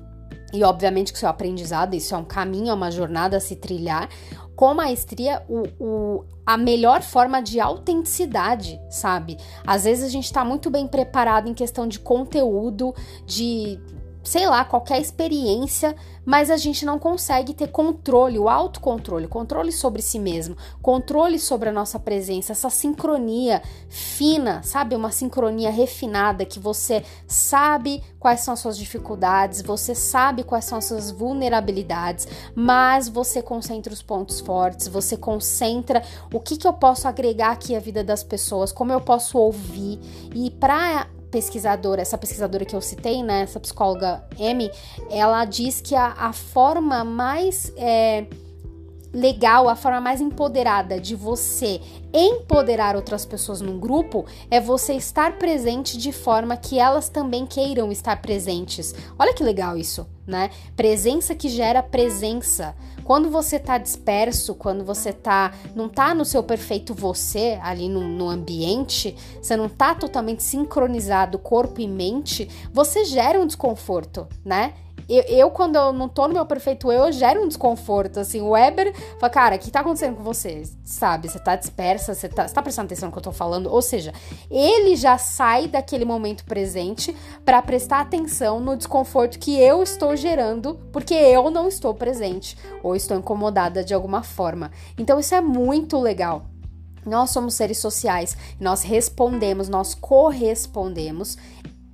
e 0.53 0.63
obviamente 0.63 1.13
que 1.13 1.19
isso 1.19 1.27
é 1.27 1.29
aprendizado, 1.29 1.95
isso 1.95 2.15
é 2.15 2.19
um 2.19 2.25
caminho, 2.25 2.71
é 2.71 2.75
uma 2.75 2.91
jornada 2.91 3.37
a 3.37 3.41
se 3.41 3.57
trilhar, 3.57 4.09
com 4.55 4.75
maestria 4.75 5.43
o, 5.49 5.63
o, 5.81 6.25
a 6.45 6.57
melhor 6.57 7.03
forma 7.03 7.43
de 7.43 7.59
autenticidade, 7.59 8.81
sabe? 8.91 9.37
Às 9.67 9.85
vezes 9.85 10.05
a 10.05 10.09
gente 10.09 10.33
tá 10.33 10.45
muito 10.45 10.71
bem 10.71 10.87
preparado 10.87 11.49
em 11.49 11.55
questão 11.55 11.87
de 11.87 11.99
conteúdo, 11.99 12.95
de 13.27 13.81
sei 14.23 14.47
lá, 14.47 14.65
qualquer 14.65 15.01
experiência, 15.01 15.95
mas 16.25 16.51
a 16.51 16.57
gente 16.57 16.85
não 16.85 16.99
consegue 16.99 17.53
ter 17.53 17.69
controle, 17.69 18.39
o 18.39 18.49
autocontrole, 18.49 19.27
controle 19.27 19.73
sobre 19.73 20.01
si 20.01 20.19
mesmo, 20.19 20.57
controle 20.81 21.39
sobre 21.39 21.69
a 21.69 21.73
nossa 21.73 21.99
presença, 21.99 22.53
essa 22.53 22.71
sincronia 22.71 23.61
fina, 23.89 24.63
sabe? 24.63 24.95
Uma 24.95 25.11
sincronia 25.11 25.71
refinada 25.71 26.45
que 26.45 26.61
você 26.61 27.05
sabe 27.27 28.03
quais 28.21 28.41
são 28.41 28.55
as 28.55 28.61
suas 28.61 28.79
dificuldades, 28.79 29.63
você 29.63 29.95
sabe 29.95 30.45
quais 30.45 30.65
são 30.65 30.79
as 30.79 30.85
suas 30.85 31.11
vulnerabilidades, 31.11 32.29
mas 32.55 33.09
você 33.09 33.43
concentra 33.43 33.93
os 33.93 34.03
pontos 34.03 34.39
fortes, 34.41 34.87
você 34.87 35.17
concentra 35.17 36.03
o 36.33 36.39
que, 36.39 36.57
que 36.57 36.67
eu 36.67 36.73
posso 36.73 37.09
agregar 37.09 37.51
aqui 37.51 37.75
à 37.75 37.81
vida 37.81 38.05
das 38.05 38.23
pessoas, 38.23 38.71
como 38.71 38.93
eu 38.93 39.01
posso 39.01 39.39
ouvir 39.39 39.99
e 40.35 40.51
para 40.51 41.09
pesquisadora, 41.33 42.03
essa 42.03 42.19
pesquisadora 42.19 42.65
que 42.65 42.77
eu 42.77 42.81
citei, 42.81 43.23
né, 43.23 43.41
essa 43.41 43.59
psicóloga 43.59 44.23
M, 44.39 44.71
ela 45.11 45.45
diz 45.47 45.81
que 45.81 45.97
a, 45.97 46.13
a 46.13 46.33
forma 46.33 47.03
mais 47.03 47.73
é, 47.77 48.27
legal, 49.13 49.69
a 49.69 49.75
forma 49.75 50.01
mais 50.01 50.21
empoderada 50.21 51.01
de 51.01 51.17
você 51.17 51.81
empoderar 52.13 52.97
outras 52.97 53.25
pessoas 53.25 53.61
num 53.61 53.79
grupo 53.79 54.27
é 54.51 54.61
você 54.61 54.95
estar 54.95 55.39
presente 55.39 55.97
de 55.97 56.13
forma 56.13 56.57
que 56.57 56.79
elas 56.79 57.09
também 57.09 57.47
queiram 57.47 57.91
estar 57.91 58.21
presentes. 58.21 58.95
Olha 59.19 59.35
que 59.35 59.43
legal 59.43 59.77
isso, 59.77 60.07
né? 60.27 60.51
Presença 60.77 61.35
que 61.35 61.49
gera 61.49 61.83
presença. 61.83 62.75
Quando 63.05 63.31
você 63.31 63.59
tá 63.59 63.79
disperso, 63.79 64.55
quando 64.55 64.85
você 64.85 65.13
tá 65.13 65.53
não 65.75 65.89
tá 65.89 66.15
no 66.15 66.25
seu 66.25 66.43
perfeito 66.43 66.95
você 66.95 67.59
ali 67.63 67.89
no, 67.89 68.07
no 68.07 68.29
ambiente, 68.29 69.17
você 69.41 69.57
não 69.57 69.69
tá 69.69 69.95
totalmente 69.95 70.43
sincronizado 70.43 71.39
corpo 71.39 71.81
e 71.81 71.89
mente, 71.89 72.49
você 72.73 73.05
gera 73.05 73.41
um 73.41 73.47
desconforto, 73.47 74.27
né? 74.45 74.75
Eu, 75.15 75.25
eu, 75.25 75.51
quando 75.51 75.77
eu 75.77 75.93
não 75.93 76.09
tô 76.09 76.27
no 76.27 76.33
meu 76.33 76.47
perfeito 76.47 76.91
eu, 76.91 77.05
eu 77.05 77.13
gero 77.13 77.43
um 77.43 77.47
desconforto, 77.47 78.19
assim. 78.19 78.41
O 78.41 78.53
Weber 78.53 78.95
fala, 79.21 79.31
cara, 79.31 79.57
o 79.57 79.59
que 79.59 79.71
tá 79.71 79.81
acontecendo 79.81 80.17
com 80.17 80.23
você? 80.23 80.63
Sabe, 80.83 81.29
você 81.29 81.39
tá 81.39 81.55
dispersa, 81.55 82.15
você 82.15 82.31
tá, 82.31 82.49
você 82.49 82.55
tá 82.55 82.63
prestando 82.63 82.87
atenção 82.87 83.09
no 83.09 83.13
que 83.13 83.19
eu 83.19 83.23
tô 83.23 83.31
falando? 83.31 83.71
Ou 83.71 83.83
seja, 83.83 84.15
ele 84.51 84.97
já 84.97 85.19
sai 85.19 85.69
daquele 85.69 86.07
momento 86.07 86.47
presente 86.47 87.15
para 87.45 87.61
prestar 87.61 88.01
atenção 88.01 88.59
no 88.59 88.75
desconforto 88.75 89.39
que 89.39 89.61
eu 89.61 89.83
estou 89.83 90.17
gerando, 90.17 90.81
porque 90.91 91.13
eu 91.13 91.51
não 91.51 91.69
estou 91.69 91.93
presente 91.93 92.57
ou 92.83 92.97
estou 92.97 93.19
incomodada 93.19 93.85
de 93.85 93.93
alguma 93.93 94.23
forma. 94.23 94.71
Então, 94.97 95.21
isso 95.21 95.35
é 95.35 95.43
muito 95.43 96.01
legal. 96.01 96.47
Nós 97.05 97.29
somos 97.29 97.53
seres 97.53 97.77
sociais, 97.77 98.35
nós 98.59 98.83
respondemos, 98.83 99.69
nós 99.69 99.95
correspondemos 99.95 101.37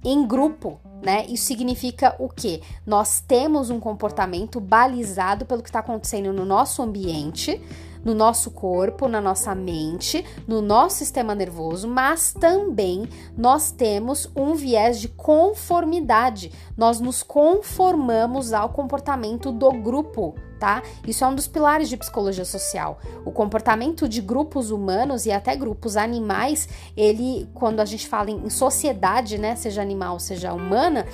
em 0.04 0.24
grupo, 0.24 0.80
né? 1.02 1.24
Isso 1.28 1.44
significa 1.44 2.14
o 2.18 2.28
quê? 2.28 2.60
Nós 2.86 3.20
temos 3.20 3.70
um 3.70 3.80
comportamento 3.80 4.60
balizado 4.60 5.46
pelo 5.46 5.62
que 5.62 5.68
está 5.68 5.80
acontecendo 5.80 6.32
no 6.32 6.44
nosso 6.44 6.82
ambiente, 6.82 7.60
no 8.04 8.14
nosso 8.14 8.50
corpo, 8.50 9.08
na 9.08 9.20
nossa 9.20 9.54
mente, 9.54 10.24
no 10.46 10.62
nosso 10.62 10.96
sistema 10.96 11.34
nervoso, 11.34 11.88
mas 11.88 12.32
também 12.32 13.08
nós 13.36 13.70
temos 13.70 14.30
um 14.34 14.54
viés 14.54 15.00
de 15.00 15.08
conformidade. 15.08 16.52
Nós 16.76 17.00
nos 17.00 17.22
conformamos 17.22 18.52
ao 18.52 18.70
comportamento 18.70 19.52
do 19.52 19.70
grupo, 19.72 20.34
tá? 20.58 20.82
Isso 21.06 21.24
é 21.24 21.26
um 21.26 21.34
dos 21.34 21.46
pilares 21.46 21.88
de 21.88 21.96
psicologia 21.96 22.44
social. 22.44 22.98
O 23.24 23.30
comportamento 23.30 24.08
de 24.08 24.20
grupos 24.20 24.70
humanos 24.70 25.26
e 25.26 25.32
até 25.32 25.56
grupos 25.56 25.96
animais, 25.96 26.68
ele, 26.96 27.48
quando 27.54 27.80
a 27.80 27.84
gente 27.84 28.08
fala 28.08 28.30
em 28.30 28.50
sociedade, 28.50 29.38
né, 29.38 29.56
seja 29.56 29.80
animal, 29.80 30.18
seja 30.18 30.52
humana, 30.52 31.06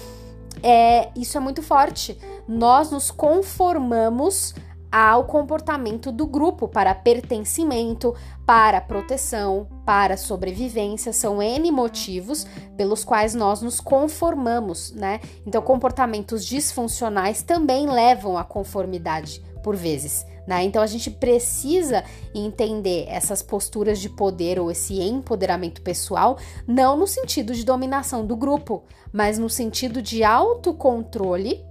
é, 0.62 1.10
isso 1.16 1.36
é 1.36 1.40
muito 1.40 1.62
forte. 1.62 2.18
Nós 2.48 2.90
nos 2.90 3.10
conformamos 3.10 4.54
ao 4.90 5.24
comportamento 5.24 6.12
do 6.12 6.24
grupo 6.24 6.68
para 6.68 6.94
pertencimento, 6.94 8.14
para 8.46 8.80
proteção, 8.80 9.66
para 9.84 10.16
sobrevivência. 10.16 11.12
São 11.12 11.42
N 11.42 11.70
motivos 11.70 12.46
pelos 12.76 13.04
quais 13.04 13.34
nós 13.34 13.62
nos 13.62 13.80
conformamos, 13.80 14.92
né? 14.92 15.20
Então, 15.46 15.62
comportamentos 15.62 16.44
disfuncionais 16.44 17.42
também 17.42 17.86
levam 17.86 18.36
à 18.36 18.44
conformidade 18.44 19.42
por 19.62 19.74
vezes. 19.74 20.26
Né? 20.46 20.62
Então 20.64 20.82
a 20.82 20.86
gente 20.86 21.10
precisa 21.10 22.04
entender 22.34 23.06
essas 23.08 23.42
posturas 23.42 23.98
de 23.98 24.10
poder 24.10 24.60
ou 24.60 24.70
esse 24.70 25.00
empoderamento 25.00 25.80
pessoal, 25.80 26.38
não 26.68 26.98
no 26.98 27.06
sentido 27.06 27.54
de 27.54 27.64
dominação 27.64 28.26
do 28.26 28.36
grupo, 28.36 28.84
mas 29.10 29.38
no 29.38 29.48
sentido 29.48 30.02
de 30.02 30.22
autocontrole 30.22 31.64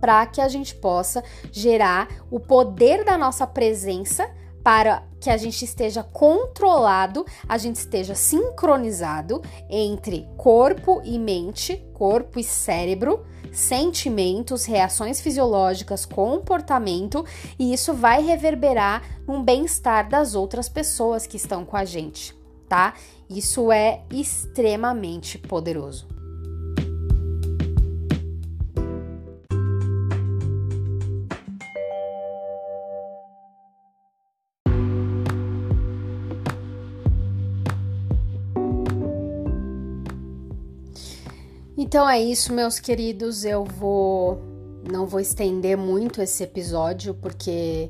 para 0.00 0.24
que 0.26 0.40
a 0.40 0.46
gente 0.46 0.76
possa 0.76 1.24
gerar 1.50 2.08
o 2.30 2.38
poder 2.38 3.04
da 3.04 3.18
nossa 3.18 3.44
presença 3.48 4.30
para 4.62 5.02
que 5.20 5.30
a 5.30 5.36
gente 5.36 5.64
esteja 5.64 6.02
controlado, 6.02 7.24
a 7.48 7.58
gente 7.58 7.76
esteja 7.76 8.14
sincronizado 8.14 9.42
entre 9.68 10.28
corpo 10.36 11.00
e 11.04 11.18
mente, 11.18 11.82
corpo 11.92 12.38
e 12.38 12.44
cérebro, 12.44 13.24
sentimentos, 13.52 14.64
reações 14.64 15.20
fisiológicas, 15.20 16.04
comportamento, 16.04 17.24
e 17.58 17.72
isso 17.72 17.94
vai 17.94 18.22
reverberar 18.22 19.02
no 19.26 19.42
bem-estar 19.42 20.08
das 20.08 20.34
outras 20.34 20.68
pessoas 20.68 21.26
que 21.26 21.36
estão 21.36 21.64
com 21.64 21.76
a 21.76 21.84
gente, 21.84 22.36
tá? 22.68 22.94
Isso 23.28 23.72
é 23.72 24.02
extremamente 24.10 25.38
poderoso. 25.38 26.17
Então 41.80 42.10
é 42.10 42.20
isso, 42.20 42.52
meus 42.52 42.80
queridos. 42.80 43.44
Eu 43.44 43.64
vou 43.64 44.42
não 44.90 45.06
vou 45.06 45.20
estender 45.20 45.76
muito 45.76 46.20
esse 46.20 46.42
episódio 46.42 47.14
porque 47.14 47.88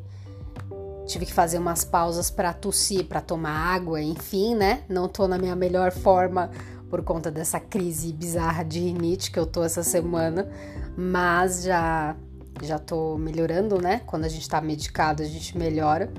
tive 1.07 1.24
que 1.24 1.33
fazer 1.33 1.59
umas 1.59 1.85
pausas 1.85 2.31
para 2.31 2.53
tossir, 2.53 3.07
para 3.07 3.22
tomar 3.22 3.51
água, 3.51 4.03
enfim, 4.03 4.55
né? 4.55 4.83
Não 4.90 5.09
tô 5.09 5.27
na 5.27 5.38
minha 5.38 5.57
melhor 5.57 5.90
forma 5.90 6.51
por 6.90 7.03
conta 7.03 7.31
dessa 7.31 7.59
crise 7.59 8.12
bizarra 8.12 8.62
de 8.62 8.79
rinite 8.79 9.31
que 9.31 9.38
eu 9.38 9.46
tô 9.46 9.64
essa 9.64 9.83
semana, 9.83 10.46
mas 10.94 11.62
já 11.62 12.14
já 12.61 12.79
tô 12.79 13.16
melhorando, 13.16 13.81
né? 13.81 14.03
Quando 14.05 14.27
a 14.27 14.29
gente 14.29 14.46
tá 14.46 14.61
medicado, 14.61 15.22
a 15.22 15.27
gente 15.27 15.57
melhora. 15.57 16.12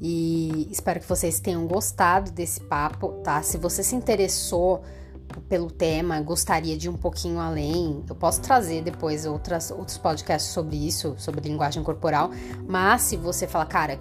E 0.00 0.68
espero 0.70 1.00
que 1.00 1.08
vocês 1.08 1.40
tenham 1.40 1.66
gostado 1.66 2.30
desse 2.30 2.60
papo, 2.60 3.08
tá? 3.24 3.42
Se 3.42 3.58
você 3.58 3.82
se 3.82 3.96
interessou 3.96 4.84
pelo 5.40 5.70
tema, 5.70 6.20
gostaria 6.20 6.76
de 6.76 6.86
ir 6.86 6.90
um 6.90 6.96
pouquinho 6.96 7.40
além. 7.40 8.04
Eu 8.08 8.14
posso 8.14 8.40
trazer 8.40 8.82
depois 8.82 9.26
outras, 9.26 9.70
outros 9.70 9.98
podcasts 9.98 10.52
sobre 10.52 10.76
isso, 10.76 11.14
sobre 11.18 11.48
linguagem 11.48 11.82
corporal, 11.82 12.30
mas 12.68 13.02
se 13.02 13.16
você 13.16 13.46
falar, 13.46 13.66
cara, 13.66 13.96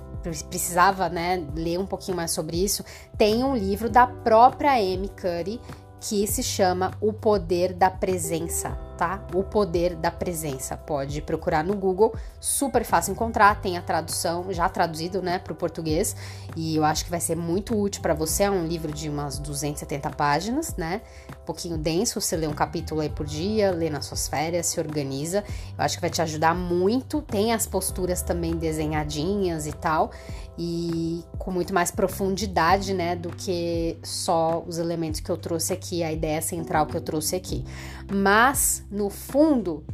precisava 0.50 1.10
né, 1.10 1.46
ler 1.56 1.80
um 1.80 1.86
pouquinho 1.86 2.18
mais 2.18 2.32
sobre 2.32 2.64
isso, 2.64 2.84
tem 3.18 3.44
um 3.44 3.56
livro 3.56 3.90
da 3.90 4.06
própria 4.06 4.74
Amy 4.74 5.10
Curry 5.10 5.60
que 6.00 6.26
se 6.26 6.42
chama 6.42 6.92
O 7.00 7.14
Poder 7.14 7.74
da 7.74 7.90
Presença, 7.90 8.78
tá? 9.02 9.20
O 9.34 9.44
Poder 9.44 9.96
da 9.96 10.12
Presença. 10.12 10.78
Pode 10.78 11.24
procurar 11.24 11.64
no 11.64 11.76
Google, 11.76 12.14
super 12.40 12.86
fácil 12.86 13.14
encontrar, 13.14 13.60
tem 13.60 13.76
a 13.76 13.82
tradução 13.82 14.54
já 14.54 14.70
traduzido, 14.70 15.24
né, 15.24 15.40
para 15.40 15.54
o 15.54 15.56
português, 15.56 16.16
e 16.56 16.76
eu 16.76 16.84
acho 16.84 17.04
que 17.06 17.10
vai 17.10 17.20
ser 17.20 17.36
muito 17.36 17.76
útil 17.76 18.00
para 18.00 18.14
você. 18.14 18.44
É 18.44 18.52
um 18.52 18.68
livro 18.68 18.92
de 18.92 19.10
umas 19.10 19.40
270 19.40 20.12
páginas, 20.12 20.76
né? 20.76 21.02
Um 21.42 21.46
pouquinho 21.46 21.80
denso, 21.80 22.22
você 22.22 22.36
lê 22.36 22.46
um 22.46 22.54
capítulo 22.54 23.02
aí 23.02 23.10
por 23.10 23.26
dia, 23.26 23.72
lê 23.72 23.90
nas 23.90 24.06
suas 24.06 24.28
férias, 24.28 24.68
se 24.68 24.80
organiza. 24.80 25.44
Eu 25.76 25.84
acho 25.84 25.96
que 25.96 26.02
vai 26.02 26.10
te 26.12 26.22
ajudar 26.22 26.54
muito. 26.54 27.24
Tem 27.24 27.54
as 27.54 27.66
posturas 27.66 28.22
também 28.22 28.56
desenhadinhas 28.56 29.66
e 29.66 29.74
tal 29.74 30.12
e 30.58 31.24
com 31.40 31.50
muito 31.50 31.74
mais 31.74 31.90
profundidade, 31.90 32.94
né, 32.94 33.16
do 33.16 33.30
que 33.30 33.98
só 34.04 34.64
os 34.68 34.78
elementos 34.78 35.20
que 35.20 35.30
eu 35.30 35.38
trouxe 35.38 35.74
aqui, 35.74 36.04
a 36.04 36.12
ideia 36.12 36.42
central 36.42 36.86
que 36.86 36.96
eu 36.96 37.02
trouxe 37.02 37.36
aqui. 37.36 37.66
Mas, 38.14 38.84
no 38.92 39.10
fundo, 39.10 39.86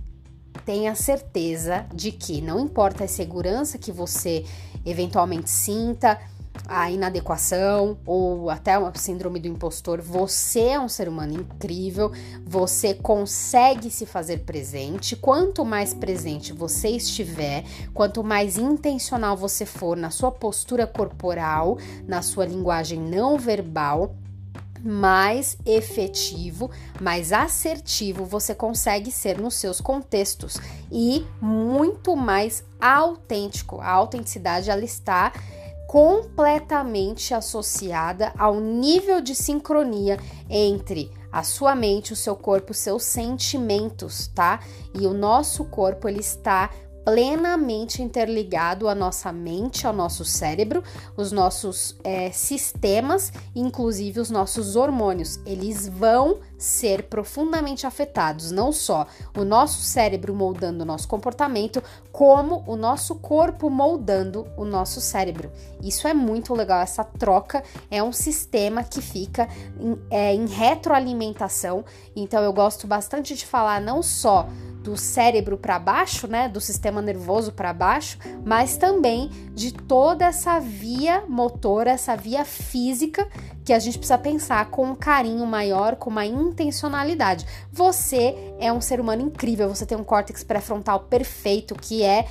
tenha 0.66 0.96
certeza 0.96 1.86
de 1.94 2.12
que 2.12 2.42
não 2.42 2.60
importa 2.60 3.04
a 3.04 3.08
segurança 3.08 3.78
que 3.78 3.92
você 3.92 4.44
eventualmente 4.84 5.50
sinta, 5.50 6.20
a 6.68 6.90
inadequação 6.90 7.98
ou 8.06 8.50
até 8.50 8.74
a 8.74 8.92
síndrome 8.96 9.40
do 9.40 9.48
impostor, 9.48 10.02
você 10.02 10.62
é 10.62 10.80
um 10.80 10.90
ser 10.90 11.08
humano 11.08 11.34
incrível, 11.34 12.12
você 12.44 12.96
consegue 12.96 13.92
se 13.92 14.06
fazer 14.06 14.40
presente. 14.40 15.16
Quanto 15.16 15.64
mais 15.64 15.94
presente 15.94 16.52
você 16.52 16.90
estiver, 16.90 17.64
quanto 17.94 18.24
mais 18.24 18.58
intencional 18.58 19.38
você 19.38 19.66
for 19.66 19.96
na 19.96 20.10
sua 20.10 20.32
postura 20.32 20.88
corporal, 20.88 21.78
na 22.08 22.22
sua 22.22 22.46
linguagem 22.46 23.00
não 23.00 23.38
verbal, 23.38 24.16
mais 24.84 25.58
efetivo, 25.66 26.70
mais 27.02 27.32
assertivo 27.32 28.26
você 28.26 28.54
consegue 28.54 29.12
ser 29.12 29.40
nos 29.40 29.56
seus 29.56 29.82
contextos 29.82 30.58
e 30.92 31.26
muito 31.42 32.16
mais 32.16 32.64
autêntico. 32.80 33.80
A 33.82 33.90
autenticidade 33.90 34.70
ela 34.70 34.86
está 34.86 35.32
completamente 35.88 37.34
associada 37.34 38.34
ao 38.38 38.60
nível 38.60 39.22
de 39.22 39.34
sincronia 39.34 40.20
entre 40.50 41.10
a 41.32 41.44
sua 41.44 41.76
mente, 41.76 42.14
o 42.14 42.16
seu 42.16 42.36
corpo, 42.36 42.72
os 42.72 42.78
seus 42.78 43.04
sentimentos, 43.04 44.28
tá? 44.28 44.60
E 44.94 45.06
o 45.06 45.14
nosso 45.14 45.66
corpo 45.66 46.08
ele 46.08 46.20
está 46.20 46.70
plenamente 47.08 48.02
interligado 48.04 48.90
à 48.90 48.94
nossa 48.94 49.32
mente, 49.32 49.88
ao 49.88 49.94
nosso 49.94 50.26
cérebro, 50.26 50.84
os 51.16 51.32
nossos 51.32 51.96
é, 52.04 52.30
sistemas, 52.32 53.32
inclusive 53.56 54.20
os 54.20 54.30
nossos 54.30 54.76
hormônios. 54.76 55.40
Eles 55.46 55.88
vão 55.88 56.40
ser 56.58 57.04
profundamente 57.04 57.88
afetados, 57.88 58.52
não 58.52 58.74
só 58.74 59.08
o 59.38 59.46
nosso 59.46 59.84
cérebro 59.84 60.36
moldando 60.36 60.84
o 60.84 60.86
nosso 60.86 61.08
comportamento, 61.08 61.82
como 62.12 62.62
o 62.68 62.76
nosso 62.76 63.16
corpo 63.16 63.70
moldando 63.70 64.46
o 64.58 64.66
nosso 64.66 65.00
cérebro. 65.00 65.50
Isso 65.82 66.10
é 66.10 66.14
muito 66.14 66.54
legal, 66.54 66.82
essa 66.82 67.06
troca 67.06 67.64
é 67.90 68.04
um 68.04 68.12
sistema 68.12 68.84
que 68.84 69.02
fica 69.02 69.48
em, 69.80 69.98
é, 70.10 70.34
em 70.34 70.46
retroalimentação. 70.46 71.86
Então 72.14 72.44
eu 72.44 72.52
gosto 72.52 72.86
bastante 72.86 73.34
de 73.34 73.46
falar 73.46 73.80
não 73.80 74.04
só 74.04 74.50
do 74.88 74.96
cérebro 74.96 75.58
para 75.58 75.78
baixo, 75.78 76.28
né, 76.28 76.48
do 76.48 76.62
sistema 76.62 77.02
nervoso 77.02 77.52
para 77.52 77.74
baixo, 77.74 78.18
mas 78.46 78.78
também 78.78 79.30
de 79.54 79.74
toda 79.74 80.24
essa 80.24 80.62
via 80.62 81.26
motora, 81.28 81.92
essa 81.92 82.16
via 82.16 82.46
física 82.46 83.28
que 83.66 83.74
a 83.74 83.80
gente 83.80 83.98
precisa 83.98 84.18
pensar 84.18 84.72
com 84.72 84.86
um 84.86 84.96
carinho 84.96 85.46
maior, 85.46 85.98
com 85.98 86.10
uma 86.10 86.26
intencionalidade. 86.26 87.46
Você 87.70 88.34
é 88.60 88.72
um 88.72 88.80
ser 88.80 89.02
humano 89.02 89.24
incrível, 89.24 89.68
você 89.68 89.86
tem 89.86 89.98
um 89.98 90.06
córtex 90.06 90.42
pré-frontal 90.42 91.02
perfeito 91.02 91.76
que 91.76 92.02
é 92.02 92.26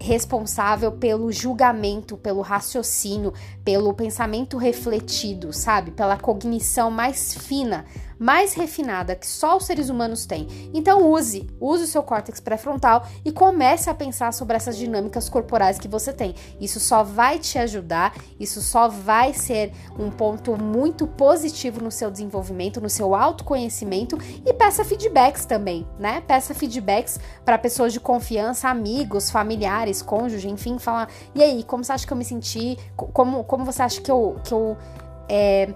responsável 0.00 0.92
pelo 0.92 1.30
julgamento, 1.30 2.16
pelo 2.16 2.40
raciocínio, 2.40 3.34
pelo 3.62 3.92
pensamento 3.92 4.56
refletido, 4.56 5.52
sabe? 5.52 5.90
Pela 5.90 6.16
cognição 6.16 6.90
mais 6.90 7.34
fina 7.34 7.84
mais 8.18 8.54
refinada 8.54 9.14
que 9.14 9.26
só 9.26 9.56
os 9.56 9.66
seres 9.66 9.88
humanos 9.88 10.26
têm. 10.26 10.48
Então 10.74 11.10
use, 11.10 11.48
use 11.60 11.84
o 11.84 11.86
seu 11.86 12.02
córtex 12.02 12.40
pré-frontal 12.40 13.06
e 13.24 13.32
comece 13.32 13.88
a 13.88 13.94
pensar 13.94 14.32
sobre 14.32 14.56
essas 14.56 14.76
dinâmicas 14.76 15.28
corporais 15.28 15.78
que 15.78 15.88
você 15.88 16.12
tem. 16.12 16.34
Isso 16.60 16.80
só 16.80 17.02
vai 17.02 17.38
te 17.38 17.58
ajudar, 17.58 18.14
isso 18.38 18.60
só 18.60 18.88
vai 18.88 19.32
ser 19.32 19.72
um 19.98 20.10
ponto 20.10 20.60
muito 20.60 21.06
positivo 21.06 21.80
no 21.80 21.90
seu 21.90 22.10
desenvolvimento, 22.10 22.80
no 22.80 22.90
seu 22.90 23.14
autoconhecimento 23.14 24.18
e 24.44 24.52
peça 24.52 24.84
feedbacks 24.84 25.44
também, 25.44 25.86
né? 25.98 26.22
Peça 26.26 26.54
feedbacks 26.54 27.18
para 27.44 27.58
pessoas 27.58 27.92
de 27.92 28.00
confiança, 28.00 28.68
amigos, 28.68 29.30
familiares, 29.30 30.02
cônjuge, 30.02 30.48
enfim, 30.48 30.78
falar, 30.78 31.08
e 31.34 31.42
aí, 31.42 31.62
como 31.62 31.84
você 31.84 31.92
acha 31.92 32.06
que 32.06 32.12
eu 32.12 32.16
me 32.16 32.24
senti? 32.24 32.78
Como, 32.96 33.44
como 33.44 33.64
você 33.64 33.82
acha 33.82 34.00
que 34.00 34.10
eu, 34.10 34.36
que 34.44 34.52
eu 34.52 34.76
é, 35.28 35.74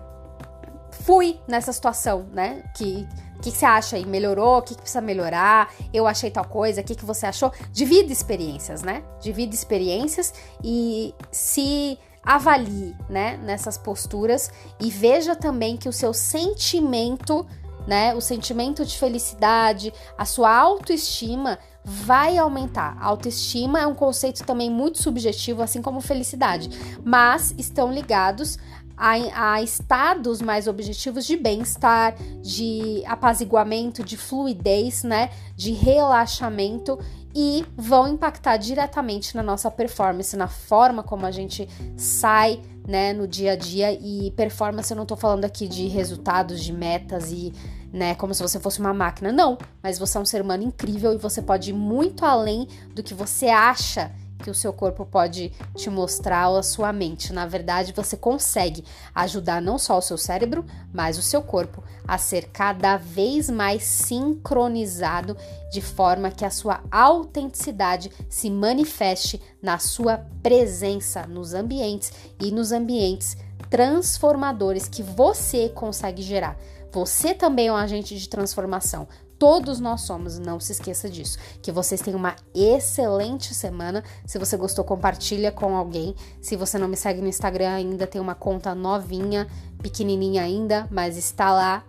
fui 1.05 1.39
nessa 1.49 1.73
situação, 1.73 2.27
né? 2.33 2.63
Que 2.77 3.07
o 3.37 3.41
que, 3.43 3.51
que, 3.51 3.59
você 3.59 3.67
acha 3.67 3.97
aí? 3.97 4.07
Melhorou? 4.07 4.59
O 4.59 4.63
que, 4.63 4.75
que, 4.75 4.83
precisa 4.83 5.01
melhorar? 5.01 5.73
Eu 5.93 6.07
achei 6.07 6.31
tal 6.31 6.45
coisa, 6.45 6.81
o 6.81 6.85
que, 6.85 6.95
que 6.95 7.05
você 7.05 7.27
achou? 7.27 7.51
Divida 7.73 8.13
experiências, 8.13 8.83
né? 8.83 9.03
Divida 9.21 9.53
experiências 9.53 10.33
e 10.63 11.13
se 11.33 11.99
avalie, 12.25 12.95
né, 13.11 13.37
nessas 13.39 13.77
posturas 13.77 14.51
e 14.79 14.91
veja 14.91 15.35
também 15.35 15.77
que 15.77 15.89
o 15.89 15.93
seu 15.93 16.15
sentimento, 16.15 17.45
né, 17.85 18.15
o 18.15 18.21
sentimento 18.21 18.87
de 18.87 18.97
felicidade, 18.97 19.93
a 20.17 20.25
sua 20.25 20.57
autoestima 20.57 21.59
vai 21.85 22.39
aumentar. 22.39 22.97
Autoestima 23.01 23.81
é 23.81 23.87
um 23.87 23.95
conceito 23.95 24.45
também 24.45 24.71
muito 24.71 25.03
subjetivo, 25.03 25.63
assim 25.63 25.83
como 25.83 26.01
felicidade, 26.01 26.71
mas 27.05 27.53
estão 27.59 27.93
ligados 27.93 28.57
a, 28.97 29.55
a 29.55 29.63
estados 29.63 30.41
mais 30.41 30.67
objetivos 30.67 31.27
de 31.27 31.37
bem-estar, 31.37 32.15
de 32.41 33.03
apaziguamento, 33.07 34.03
de 34.03 34.17
fluidez, 34.17 35.03
né? 35.03 35.31
De 35.57 35.73
relaxamento 35.73 36.99
e 37.35 37.65
vão 37.77 38.09
impactar 38.09 38.57
diretamente 38.57 39.35
na 39.35 39.43
nossa 39.43 39.71
performance, 39.71 40.37
na 40.37 40.49
forma 40.49 41.03
como 41.03 41.25
a 41.25 41.31
gente 41.31 41.69
sai, 41.97 42.61
né, 42.87 43.13
no 43.13 43.27
dia 43.27 43.53
a 43.53 43.57
dia. 43.57 43.93
E 43.93 44.31
performance, 44.33 44.91
eu 44.91 44.97
não 44.97 45.07
tô 45.07 45.17
falando 45.17 45.45
aqui 45.45 45.67
de 45.67 45.89
resultados, 45.89 46.63
de 46.63 46.73
metas 46.73 47.33
e, 47.33 47.53
né, 47.93 48.15
como 48.15 48.35
se 48.35 48.43
você 48.43 48.61
fosse 48.61 48.81
uma 48.81 48.93
máquina. 48.93 49.33
Não, 49.33 49.57
mas 49.83 49.99
você 49.99 50.19
é 50.19 50.21
um 50.21 50.27
ser 50.27 50.43
humano 50.43 50.63
incrível 50.63 51.15
e 51.15 51.17
você 51.17 51.41
pode 51.41 51.71
ir 51.71 51.75
muito 51.75 52.25
além 52.25 52.69
do 52.95 53.03
que 53.03 53.15
você 53.15 53.47
acha 53.47 54.13
que 54.43 54.51
o 54.51 54.55
seu 54.55 54.73
corpo 54.73 55.07
pode 55.07 55.53
te 55.77 55.89
mostrar 55.89 56.49
ou 56.49 56.59
a 56.59 56.63
sua 56.63 56.93
mente. 56.93 57.33
Na 57.33 57.47
verdade, 57.47 57.93
você 57.93 58.17
consegue 58.17 58.85
ajudar 59.15 59.63
não 59.63 59.79
só 59.79 59.97
o 59.97 60.03
seu 60.03 60.19
cérebro, 60.19 60.65
mas 60.93 61.17
o 61.17 61.23
seu 61.23 61.41
corpo 61.41 61.83
a 62.07 62.19
ser 62.19 62.49
cada 62.53 62.97
vez 62.97 63.49
mais 63.49 63.85
sincronizado 63.85 65.37
de 65.71 65.81
forma 65.81 66.31
que 66.31 66.45
a 66.45 66.51
sua 66.51 66.83
autenticidade 66.91 68.11
se 68.29 68.51
manifeste 68.51 69.41
na 69.63 69.79
sua 69.79 70.27
presença 70.43 71.27
nos 71.27 71.55
ambientes 71.55 72.13
e 72.41 72.51
nos 72.51 72.73
ambientes 72.73 73.37
transformadores 73.71 74.89
que 74.89 75.03
você 75.03 75.69
consegue 75.69 76.21
gerar. 76.21 76.59
Você 76.93 77.33
também 77.33 77.69
é 77.69 77.73
um 77.73 77.77
agente 77.77 78.19
de 78.19 78.29
transformação. 78.29 79.09
Todos 79.43 79.81
nós 79.81 80.03
somos, 80.03 80.39
não 80.39 80.61
se 80.61 80.71
esqueça 80.71 81.11
disso. 81.11 81.37
Que 81.61 81.73
vocês 81.73 82.01
tenham 82.01 82.17
uma 82.17 82.37
excelente 82.55 83.53
semana. 83.53 84.05
Se 84.25 84.39
você 84.39 84.57
gostou, 84.57 84.85
compartilha 84.85 85.51
com 85.51 85.75
alguém. 85.75 86.15
Se 86.41 86.55
você 86.55 86.79
não 86.79 86.87
me 86.87 86.97
segue 86.97 87.21
no 87.21 87.27
Instagram 87.27 87.71
ainda, 87.71 88.07
tem 88.07 88.21
uma 88.21 88.37
conta 88.37 88.73
novinha, 88.73 89.49
pequenininha 89.83 90.45
ainda, 90.45 90.87
mas 90.93 91.17
está 91.17 91.53
lá 91.53 91.83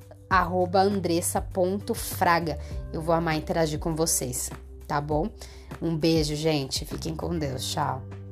andressa.fraga. 0.73 2.57
Eu 2.91 3.03
vou 3.03 3.13
amar 3.13 3.35
interagir 3.35 3.77
com 3.77 3.95
vocês, 3.95 4.49
tá 4.87 4.99
bom? 4.99 5.29
Um 5.79 5.95
beijo, 5.95 6.35
gente. 6.35 6.85
Fiquem 6.85 7.15
com 7.15 7.37
Deus. 7.37 7.71
Tchau. 7.71 8.22